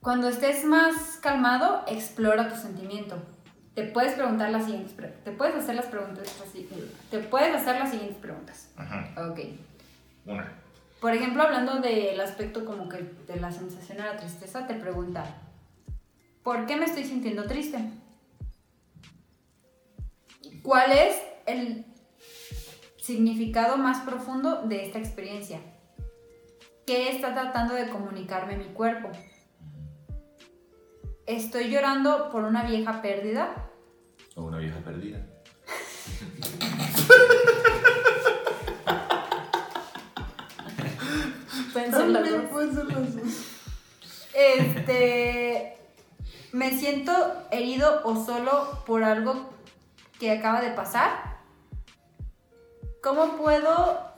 [0.00, 3.22] cuando estés más calmado, explora tu sentimiento.
[3.74, 6.66] Te puedes preguntar las siguientes te puedes hacer las preguntas así,
[7.10, 8.70] te puedes hacer las siguientes preguntas.
[8.74, 9.40] Ajá, Ok.
[10.24, 10.50] una.
[11.00, 15.24] Por ejemplo, hablando del aspecto como que de la sensación de la tristeza, te pregunta,
[16.42, 17.78] ¿por qué me estoy sintiendo triste?
[20.62, 21.86] ¿Cuál es el
[22.96, 25.60] significado más profundo de esta experiencia?
[26.84, 29.10] ¿Qué está tratando de comunicarme mi cuerpo?
[31.26, 33.70] ¿Estoy llorando por una vieja pérdida?
[34.34, 34.78] O una vieja
[42.50, 43.24] Pueden ser las dos.
[44.34, 45.74] Este.
[46.52, 47.12] Me siento
[47.50, 49.50] herido o solo por algo
[50.18, 51.38] que acaba de pasar.
[53.02, 54.08] ¿Cómo puedo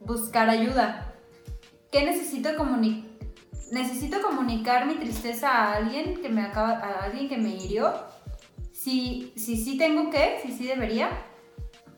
[0.00, 1.14] buscar ayuda.
[1.92, 3.08] ¿Qué necesito comunicar?
[3.70, 7.92] Necesito comunicar mi tristeza a alguien que me acaba, a alguien que me hirió.
[8.72, 11.10] Si sí si, tengo que, si sí debería,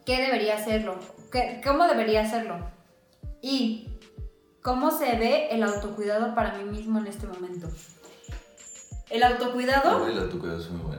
[0.05, 0.99] ¿qué debería hacerlo?
[1.31, 2.59] ¿Qué, ¿Cómo debería hacerlo?
[3.41, 3.90] Y
[4.63, 7.69] cómo se ve el autocuidado para mí mismo en este momento.
[9.09, 10.07] El autocuidado,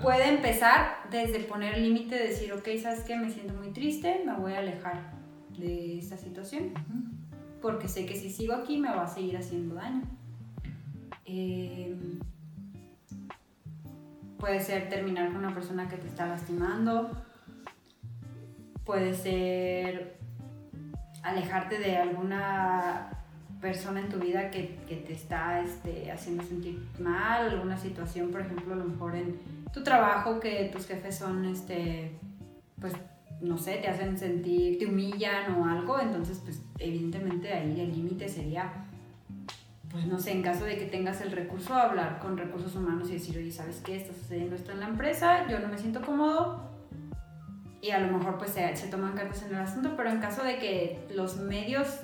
[0.01, 3.15] puede empezar desde poner límite, decir, ok, ¿sabes qué?
[3.15, 5.13] Me siento muy triste, me voy a alejar
[5.57, 6.73] de esta situación,
[7.61, 10.01] porque sé que si sigo aquí me va a seguir haciendo daño.
[11.23, 12.19] Em,
[14.37, 17.11] puede ser terminar con una persona que te está lastimando,
[18.83, 20.17] puede ser
[21.23, 23.20] alejarte de alguna
[23.61, 28.41] persona en tu vida que, que te está este, haciendo sentir mal, alguna situación, por
[28.41, 29.39] ejemplo, a lo mejor en
[29.71, 32.11] tu trabajo que tus jefes son, este,
[32.79, 32.93] pues,
[33.39, 38.27] no sé, te hacen sentir, te humillan o algo, entonces, pues, evidentemente ahí el límite
[38.27, 38.73] sería,
[39.89, 43.13] pues, no sé, en caso de que tengas el recurso, hablar con recursos humanos y
[43.13, 43.95] decir, oye, ¿sabes qué?
[43.95, 46.71] Está sucediendo esto en la empresa, yo no me siento cómodo,
[47.81, 50.43] y a lo mejor pues se, se, toman cartas en el asunto, pero en caso
[50.43, 51.99] de que los medios,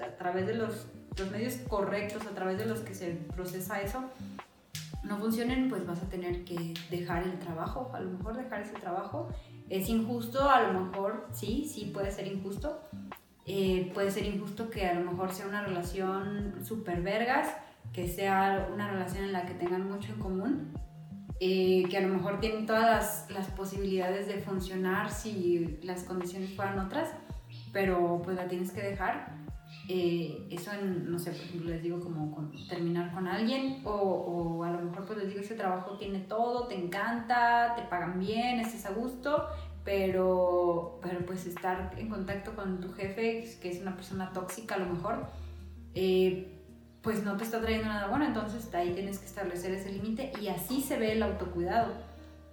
[0.00, 0.86] a través de los
[1.18, 4.04] los medios correctos a través de los que se procesa eso
[5.06, 8.74] no funcionen, pues vas a tener que dejar el trabajo, a lo mejor dejar ese
[8.74, 9.28] trabajo.
[9.68, 12.80] Es injusto, a lo mejor sí, sí puede ser injusto.
[13.46, 17.48] Eh, puede ser injusto que a lo mejor sea una relación súper vergas,
[17.92, 20.72] que sea una relación en la que tengan mucho en común,
[21.38, 26.54] eh, que a lo mejor tienen todas las, las, posibilidades de funcionar si las condiciones
[26.56, 27.10] fueran otras,
[27.72, 29.45] pero pues la tienes que dejar
[29.88, 34.70] eh, eso en, no sé, por ejemplo, les digo como terminar con alguien o, a
[34.70, 38.86] lo mejor pues les digo, ese trabajo tiene todo, te encanta, te pagan bien, estás
[38.86, 39.46] a gusto,
[39.84, 44.78] pero, pero pues estar en contacto con tu jefe, que es una persona tóxica a
[44.78, 45.26] lo mejor,
[45.94, 46.52] eh,
[47.00, 50.48] pues no te está trayendo nada bueno, entonces ahí tienes que establecer ese límite y
[50.48, 51.92] así se ve el autocuidado.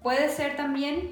[0.03, 1.09] Puede ser también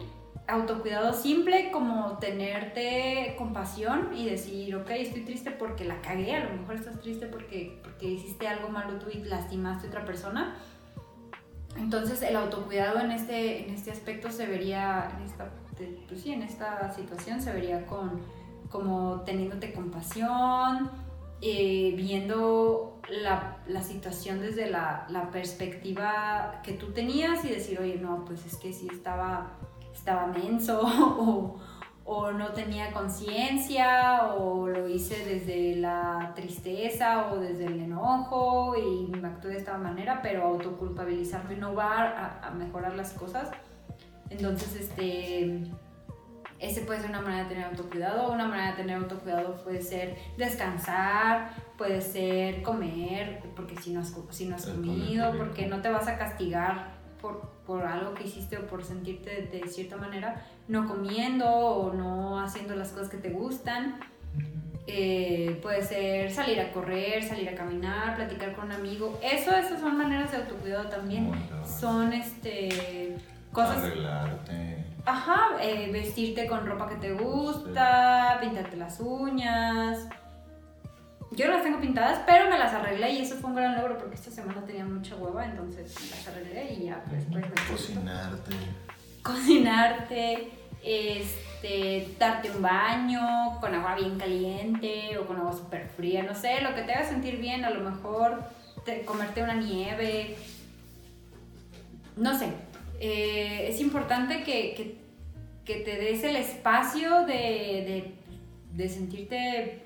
[0.52, 6.58] autocuidado simple como tenerte compasión y decir, ok, estoy triste porque la cagué, a lo
[6.58, 10.58] mejor estás triste porque, porque hiciste algo malo tú y lastimaste a otra persona.
[11.78, 15.50] Entonces el autocuidado en este, en este aspecto se vería, en esta,
[16.08, 18.22] pues sí, en esta situación se vería con,
[18.70, 20.92] como teniéndote compasión,
[21.42, 27.96] eh, viendo la, la, situación desde la, la perspectiva que tú tenías y decir, oye,
[27.96, 29.58] no, pues es que sí estaba
[30.02, 30.82] estaba menso
[31.20, 31.60] o,
[32.06, 39.08] o no tenía conciencia o lo hice desde la tristeza o desde el enojo y
[39.16, 43.52] me actué de esta manera, pero autoculpabilizarme no va a, a mejorar las cosas.
[44.30, 45.64] Entonces, este,
[46.58, 48.32] ese puede ser una manera de tener autocuidado.
[48.32, 54.16] Una manera de tener autocuidado puede ser descansar, puede ser comer, porque si no has,
[54.32, 58.58] si no has comido, porque no te vas a castigar por, por, algo que hiciste
[58.58, 63.30] o por sentirte de, cierta manera no comiendo o no haciendo las cosas que te
[63.30, 64.00] gustan.
[64.88, 69.20] Eh, puede ser salir a correr, salir a caminar, platicar con un amigo.
[69.22, 71.32] Eso, esas son maneras de autocuidado también.
[71.66, 73.16] Son este
[73.52, 73.78] cosas.
[73.78, 74.86] Arreglarte.
[75.06, 80.08] Ajá, eh, vestirte con ropa que te gusta, pintarte las uñas.
[81.32, 83.98] Yo no las tengo pintadas, pero me las arreglé y eso fue un gran logro
[83.98, 88.52] porque esta semana tenía mucha hueva, entonces las arreglé y ya pues, después me Cocinarte.
[89.24, 90.52] Cocinarte,
[90.84, 96.60] este, darte un baño con agua bien caliente o con agua súper fría, no sé,
[96.62, 98.44] lo que te haga sentir bien, a lo mejor
[99.06, 100.36] comerte una nieve,
[102.18, 102.50] no sé.
[103.00, 104.98] Eh, es importante que, que,
[105.66, 108.16] que, te des el espacio de, de,
[108.74, 109.82] de sentirte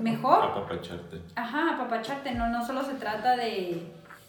[0.00, 0.44] mejor.
[0.44, 1.20] Apapacharte.
[1.34, 2.34] Ajá, apapacharte.
[2.34, 3.82] No, no solo se trata de,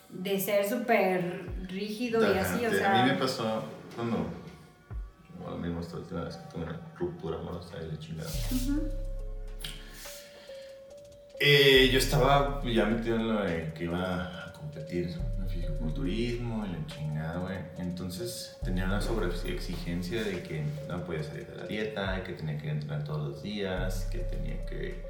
[0.09, 3.01] de ser súper rígido y así, o sea.
[3.01, 3.63] A mí me pasó
[3.95, 4.25] cuando.
[5.39, 8.29] Bueno, mismo esta última vez que tuve una ruptura amorosa y la chingada.
[11.39, 16.69] eh, yo estaba ya metido en lo de que iba a competir en fisiculturismo y
[16.69, 17.57] la chingada, güey.
[17.77, 22.57] Entonces tenía una sobre exigencia de que no podía salir de la dieta, que tenía
[22.57, 25.05] que entrenar todos los días, que tenía que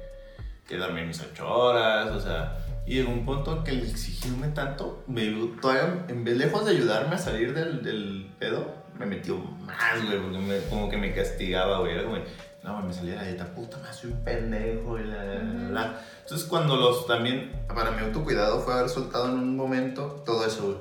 [0.68, 5.26] quedarme mis ocho horas, o sea, y llegó un punto que el exigirme tanto, me,
[5.60, 10.20] todavía, en vez lejos de ayudarme a salir del, del pedo, me metió más, güey,
[10.20, 12.18] porque me, como que me castigaba, güey, era como,
[12.62, 16.46] no, me salía la dieta, puta, me soy un pendejo, y la, la, la, Entonces,
[16.46, 20.76] cuando los, también, para mi autocuidado fue haber soltado en un momento todo eso, güey.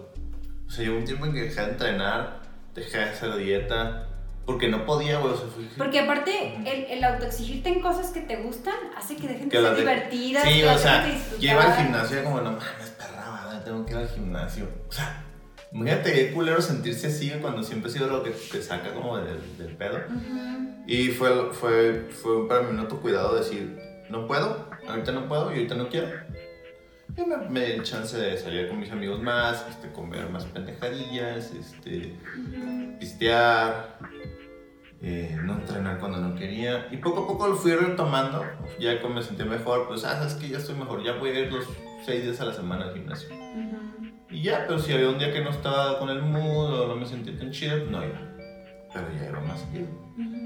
[0.67, 2.41] O sea, llegó un tiempo en que dejé de entrenar,
[2.75, 4.06] dejé de hacer dieta,
[4.47, 5.33] Porque no podía, güey.
[5.33, 5.45] O sea,
[5.77, 9.69] Porque aparte, el, el autoexigirte en cosas que te gustan hace que dejen de ser
[9.71, 10.43] de- divertidas.
[10.43, 11.05] Sí, o sea,
[11.39, 14.67] yo iba al gimnasio y como, no mames, perra, tengo que ir al gimnasio.
[14.87, 15.23] O sea,
[15.73, 19.57] imagínate qué culero sentirse así cuando siempre ha sido lo que te saca como del,
[19.57, 19.99] del pedo.
[20.87, 23.77] Y fue, fue, fue para mí un autocuidado decir,
[24.09, 26.07] no puedo, ahorita no puedo y ahorita no quiero.
[27.17, 30.45] Y me, me di el chance de salir con mis amigos más, este, comer más
[30.45, 32.13] pendejadillas, este,
[32.99, 33.97] pistear,
[35.01, 36.87] eh, no entrenar cuando no quería.
[36.91, 38.43] Y poco a poco lo fui retomando,
[38.79, 41.39] ya que me sentí mejor, pues, ah, sabes que ya estoy mejor, ya voy a
[41.39, 41.65] ir los
[42.05, 43.29] seis días a la semana al gimnasio.
[43.29, 43.87] Ujú.
[44.29, 46.95] Y ya, pero si había un día que no estaba con el mood o no
[46.95, 48.19] me sentía tan chido, no iba.
[48.93, 49.87] Pero ya iba más seguido.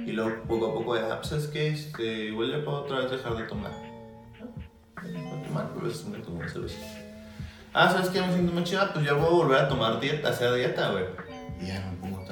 [0.05, 3.11] Y luego poco a poco, ya, pues es que este, igual ya puedo otra vez
[3.11, 3.71] dejar de tomar.
[5.03, 6.77] De tomar, pero veces me tomo una cerveza.
[7.73, 8.21] Ah, ¿sabes qué?
[8.21, 11.05] Me siento más chida, pues ya voy a volver a tomar dieta, hacer dieta, güey.
[11.61, 12.23] Y ya me pongo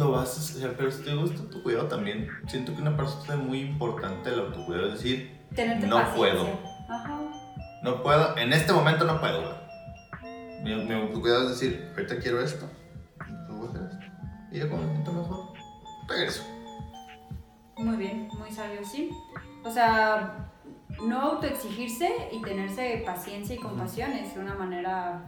[0.00, 3.36] lo vas a hacer, pero si te gusta tu cuidado también, siento que una parte
[3.36, 6.16] muy importante del autocuidado es decir, Tenerte No paciencia.
[6.18, 6.48] puedo.
[6.88, 7.20] Ajá.
[7.82, 9.42] no puedo, en este momento no puedo.
[10.62, 12.68] Mi, mi autocuidado es decir, ahorita quiero esto,
[13.28, 14.06] y voy a hacer esto.
[14.52, 15.52] Y ya cuando me siento mejor,
[16.08, 16.42] regreso.
[17.76, 19.10] Muy bien, muy sabio, sí.
[19.64, 20.50] O sea,
[21.06, 25.22] no autoexigirse y tenerse paciencia y compasión es una manera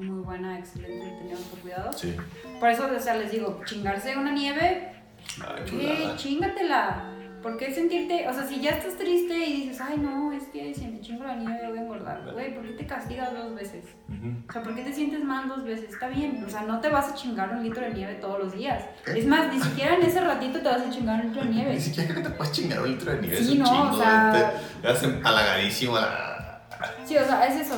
[0.00, 1.92] muy buena, excelente de tener autocuidado.
[1.92, 2.16] Sí.
[2.58, 4.92] Por eso, o sea, les digo, chingarse una nieve,
[5.40, 5.70] Ay, ¿qué?
[5.70, 6.16] chulada.
[6.16, 7.04] Chingatela.
[7.42, 8.28] ¿Por qué sentirte?
[8.28, 11.24] O sea, si ya estás triste y dices, ay, no, es que si me chingo
[11.24, 12.30] la nieve voy a engordar.
[12.34, 13.86] Güey, ¿por qué te castigas dos veces?
[14.10, 14.34] Ujú.
[14.46, 15.88] O sea, ¿por qué te sientes mal dos veces?
[15.88, 18.52] Está bien, o sea, no te vas a chingar un litro de nieve todos los
[18.52, 18.84] días.
[19.06, 21.72] Es más, ni siquiera en ese ratito te vas a chingar un litro de nieve.
[21.72, 23.36] Ni siquiera que te puedes chingar un litro de nieve.
[23.38, 25.96] Sí, es un no, chingo, o sea- Te, te hace empalagadísimo.
[25.96, 26.60] ah.
[27.06, 27.76] Sí, o sea, es eso.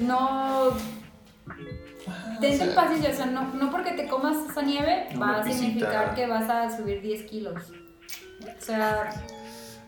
[0.00, 0.70] No.
[2.40, 5.44] Tente o sea- paciencia, o sea, no, no porque te comas esa nieve va a
[5.44, 7.72] significar que vas a subir 10 kilos.
[8.42, 9.10] O sea,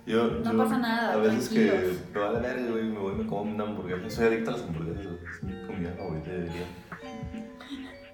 [0.07, 3.17] Yo, No yo pasa nada, A veces que me vale verga, güey, me voy y
[3.19, 4.11] me como una hamburguesa.
[4.11, 5.07] Soy adicto a las hamburguesas.
[5.07, 6.67] Es mi comida favorita de día.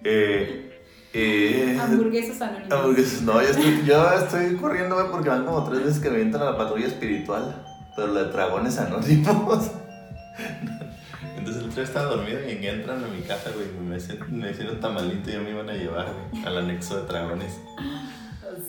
[0.09, 0.73] Eh.
[1.15, 1.79] Eh.
[1.81, 2.71] hamburguesas anónimas.
[2.73, 3.23] Hamburguesas.
[3.23, 6.43] No, yo estoy, yo estoy corriendo, güey, porque van como tres veces que me avientan
[6.43, 7.65] a la patrulla espiritual.
[7.97, 9.71] Pero la de dragones anónimos.
[11.47, 13.97] Entonces el otro día estaba dormido y entran a mi casa, güey, me
[14.37, 17.53] me hicieron tamalito y ya me iban a llevar, güey, al anexo de dragones.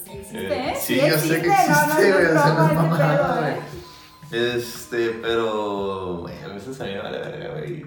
[0.06, 0.74] Sí existe, Eh, ¿eh?
[0.80, 3.18] sí, yo sé que no, no, existe, no güey, o sea, no es este mamada,
[3.18, 3.54] pedo, güey.
[3.54, 4.54] ¿eh?
[4.58, 7.86] Este, pero, güey, a veces a mí me vale verga, güey.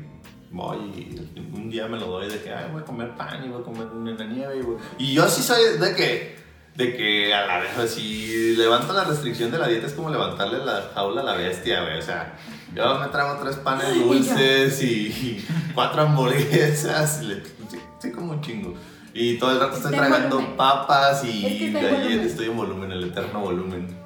[0.53, 3.49] Voy y un día me lo doy de que, ay, voy a comer pan y
[3.49, 4.57] voy a comer en la nieve.
[4.59, 6.37] Y, voy- y yo sí soy de que,
[6.75, 10.65] de que a la vez, si levanto la restricción de la dieta es como levantarle
[10.65, 11.99] la jaula a la bestia, güey.
[11.99, 12.35] O sea,
[12.75, 17.23] yo me trago tres panes dulces y, y cuatro hamburguesas.
[17.23, 18.75] Y le, sí, sí, como un chingo.
[19.13, 22.93] Y todo el rato estoy tragando papas Es y que está en estoy en volumen,
[22.93, 24.00] el eterno volumen.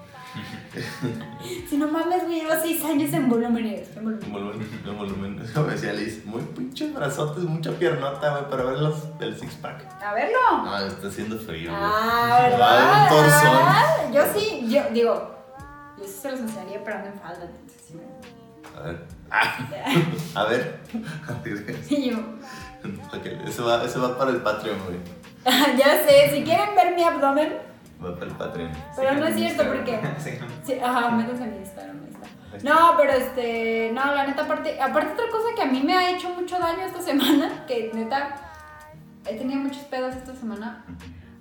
[1.69, 3.89] Si no mames, güey, llevo 6 años en volúmenes.
[3.97, 4.33] En volumen.
[4.33, 5.39] volumen, un volumen.
[5.43, 9.55] Es como decía Liz, muy pinches brazotes, mucha piernota, güey, para ver los, el six
[9.57, 9.85] pack.
[10.03, 10.39] A verlo.
[10.65, 11.83] No, está haciendo frío, güey.
[11.83, 12.79] Ah, ¿verdad?
[12.81, 14.13] Ah, un torzón.
[14.13, 15.35] Yo sí, yo digo,
[15.99, 18.81] yo sí se los enseñaría, pero ando en falda, entonces sí me...
[18.81, 19.05] A ver.
[19.31, 19.59] Ah,
[20.35, 20.81] a ver.
[21.91, 22.17] Y yo,
[23.15, 24.99] Ok, eso va, eso va para el Patreon, güey.
[25.77, 27.55] ya sé, si quieren ver mi abdomen,
[28.05, 28.71] Va para el Patreon.
[28.97, 30.01] pero no es cierto porque...
[30.65, 32.05] Sí, ajá, métanse a mi Instagram.
[32.63, 36.11] No, pero este, no, la neta, aparte, aparte otra cosa que a mí me ha
[36.11, 38.37] hecho mucho daño esta semana, que neta,
[39.27, 40.85] he tenido muchos pedos esta semana,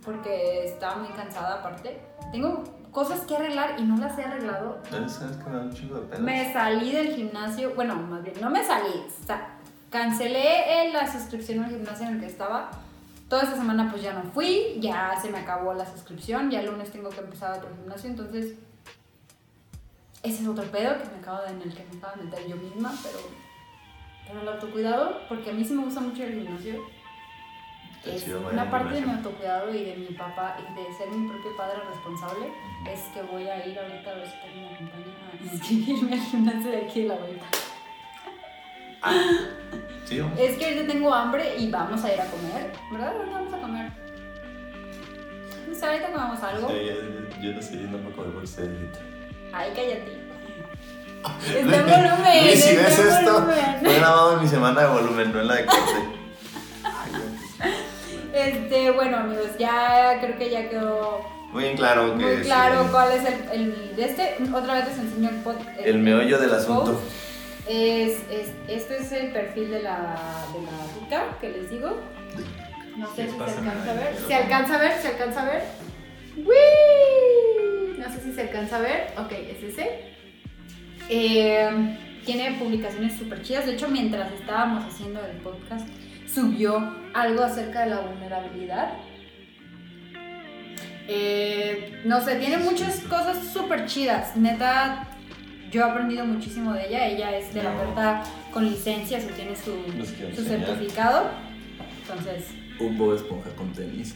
[0.03, 2.01] porque estaba muy cansada aparte.
[2.31, 4.79] Tengo cosas que arreglar y no las he arreglado.
[4.89, 6.21] ¿Sabes sabes que me da un chingo de pedos?
[6.21, 9.49] Me salí del gimnasio, bueno, más bien, no me salí, o sea,
[9.89, 12.71] cancelé eh, la suscripción al gimnasio en el que estaba.
[13.33, 16.67] Toda esta semana pues ya no fui, ya se me acabó la suscripción, ya el
[16.67, 18.59] lunes tengo que empezar otro gimnasio, entonces
[20.21, 22.47] ese es otro pedo que me acabo de, en el que me acabo de meter
[22.47, 23.17] yo misma, pero,
[24.27, 26.75] pero el autocuidado, porque a mí sí me gusta mucho el gimnasio,
[28.05, 31.57] es una parte de mi autocuidado y de mi papá y de ser mi propio
[31.57, 32.53] padre responsable,
[32.87, 36.21] es que voy a ir ahorita a ver si alguien me acompaña a inscribirme al
[36.21, 37.62] gimnasio de aquí de la vuelta.
[40.05, 40.39] Sí, vamos.
[40.39, 43.13] Es que ahorita tengo hambre y vamos a ir a comer, ¿verdad?
[43.15, 43.91] Ahorita vamos a comer.
[45.67, 46.67] No sé, ahorita comemos algo.
[46.69, 48.99] Sí, yo, yo no sé, yo no me acuerdo por ser ahorita.
[49.53, 50.23] Ay, cállate.
[51.57, 52.45] Está en volumen.
[52.45, 53.77] Luis, si ves esto, volumen.
[53.81, 55.81] fue grabado en mi semana de volumen, no en la de corte.
[58.33, 63.61] Este, bueno, amigos, ya creo que ya quedó Muy claro muy claro cuál es el,
[63.61, 64.37] el de este.
[64.51, 65.53] Otra vez les enseño el pod.
[65.77, 66.93] El meollo del asunto.
[66.93, 67.03] post.
[67.67, 70.15] Es, es, este es el perfil de la,
[70.53, 72.01] de la rica que les digo.
[72.97, 74.15] No sé si se alcanza a ver.
[74.27, 75.01] ¿Se alcanza a ver?
[75.01, 75.63] ¿Se alcanza a ver?
[76.37, 77.97] ¡Wii!
[77.97, 79.13] No sé si se alcanza a ver.
[79.17, 80.13] Ok, es ese.
[81.09, 83.65] Eh, tiene publicaciones súper chidas.
[83.65, 85.87] De hecho, mientras estábamos haciendo el podcast,
[86.27, 88.93] subió algo acerca de la vulnerabilidad.
[91.07, 94.35] Eh, no sé, tiene muchas cosas súper chidas.
[94.35, 95.07] Neta,
[95.73, 97.07] yo he aprendido muchísimo de ella.
[97.07, 99.73] Ella es terapeuta con licencia, o tiene su,
[100.35, 101.31] su certificado.
[102.01, 104.15] Entonces, Un Bob Esponja con tenis.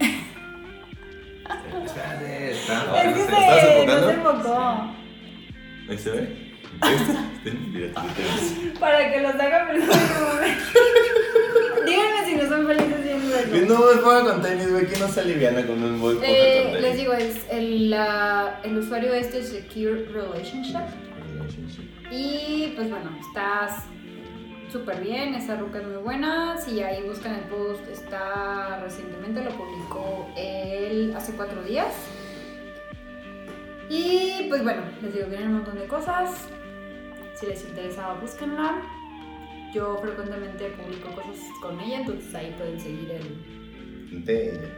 [1.86, 3.02] Espérate, está.
[3.04, 4.90] es que ¿te se, no se enfocó.
[5.88, 6.46] Ahí se ve.
[7.44, 7.92] Este.
[8.80, 9.92] Para que los un momento.
[11.86, 13.04] Díganme si no son felices
[13.52, 16.70] viendo no Bob Esponja con tenis, güey, que no se aliviana con un Esponja Eh,
[16.72, 20.78] con les digo, es el, la- el usuario este es Secure Relationship.
[22.10, 23.82] Y pues bueno, estás
[24.70, 26.56] súper bien, esa ruca es muy buena.
[26.58, 31.92] Si ahí buscan el post, está recientemente, lo publicó él hace cuatro días.
[33.88, 36.30] Y pues bueno, les digo, vienen un montón de cosas.
[37.34, 38.82] Si les interesa, búsquenla.
[39.74, 44.68] Yo frecuentemente publico cosas con ella, entonces ahí pueden seguir el, De ella.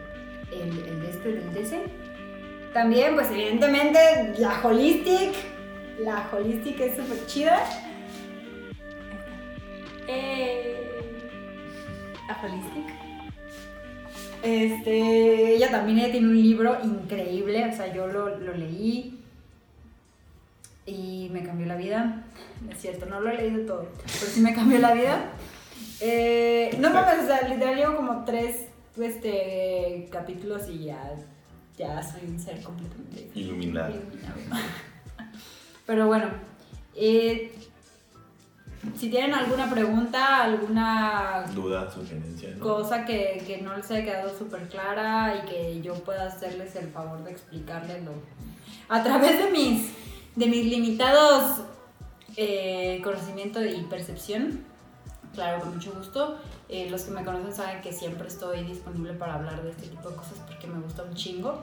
[0.53, 1.83] el, el de este del DC.
[2.73, 3.99] También, pues evidentemente,
[4.39, 5.35] la Holistic.
[6.01, 7.61] La Holistic es súper chida.
[10.07, 11.01] Eh,
[12.27, 12.99] la Holistic.
[14.43, 19.18] Este, ella también tiene un libro increíble, o sea, yo lo, lo leí
[20.89, 22.25] y me cambió la vida.
[22.63, 25.31] No Es cierto, no lo he leído todo, pero sí me cambió la vida.
[26.01, 28.67] Eh, no mames, o sea, literal llevo como tres
[29.01, 31.15] este, capítulos y ya,
[31.77, 33.91] ya soy un ser completamente Iluminado.
[33.95, 34.35] iluminado.
[35.87, 36.29] Pero bueno,
[36.95, 37.53] eh,
[38.97, 42.61] si tienen alguna pregunta, alguna Duda, sugerencia, ¿no?
[42.61, 46.89] cosa que, que no les haya quedado súper clara y que yo pueda hacerles el
[46.89, 48.03] favor de explicarles
[48.89, 49.91] a través de mis,
[50.39, 51.63] de mis limitados
[52.37, 54.61] eh, conocimiento y percepción.
[55.35, 56.39] Claro, con mucho gusto.
[56.69, 60.11] Eh, los que me conocen saben que siempre estoy disponible para hablar de este tipo
[60.11, 61.61] de cosas porque me gusta un chingo.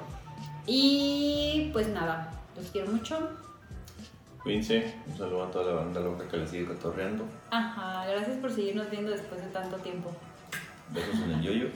[0.68, 3.18] Y pues nada, los quiero mucho.
[4.44, 7.26] Cuídense, un saludo a toda la banda loca que la sigue cotorreando.
[7.52, 10.12] Ajá, gracias por seguirnos viendo después de tanto tiempo.
[10.92, 11.70] Besos en el yoyo.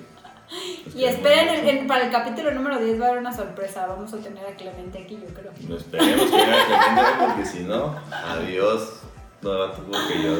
[0.95, 1.77] Y esperen, el- mucho.
[1.81, 3.85] el- para el capítulo número 10 va a haber una sorpresa.
[3.87, 5.51] Vamos a tener a Clemente aquí, yo creo.
[5.67, 9.01] No esperemos que llegue Clemente, porque si no, adiós.
[9.41, 10.33] No debato como que yo.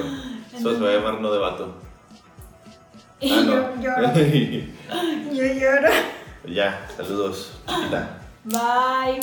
[0.58, 1.76] Eso se va a llamar no debato.
[3.22, 3.82] Y Ah, yo no.
[3.82, 4.14] lloro,
[5.34, 5.90] yo lloro.
[6.48, 7.52] ya, saludos.
[7.68, 8.18] Chiquita.
[8.46, 9.20] Bye.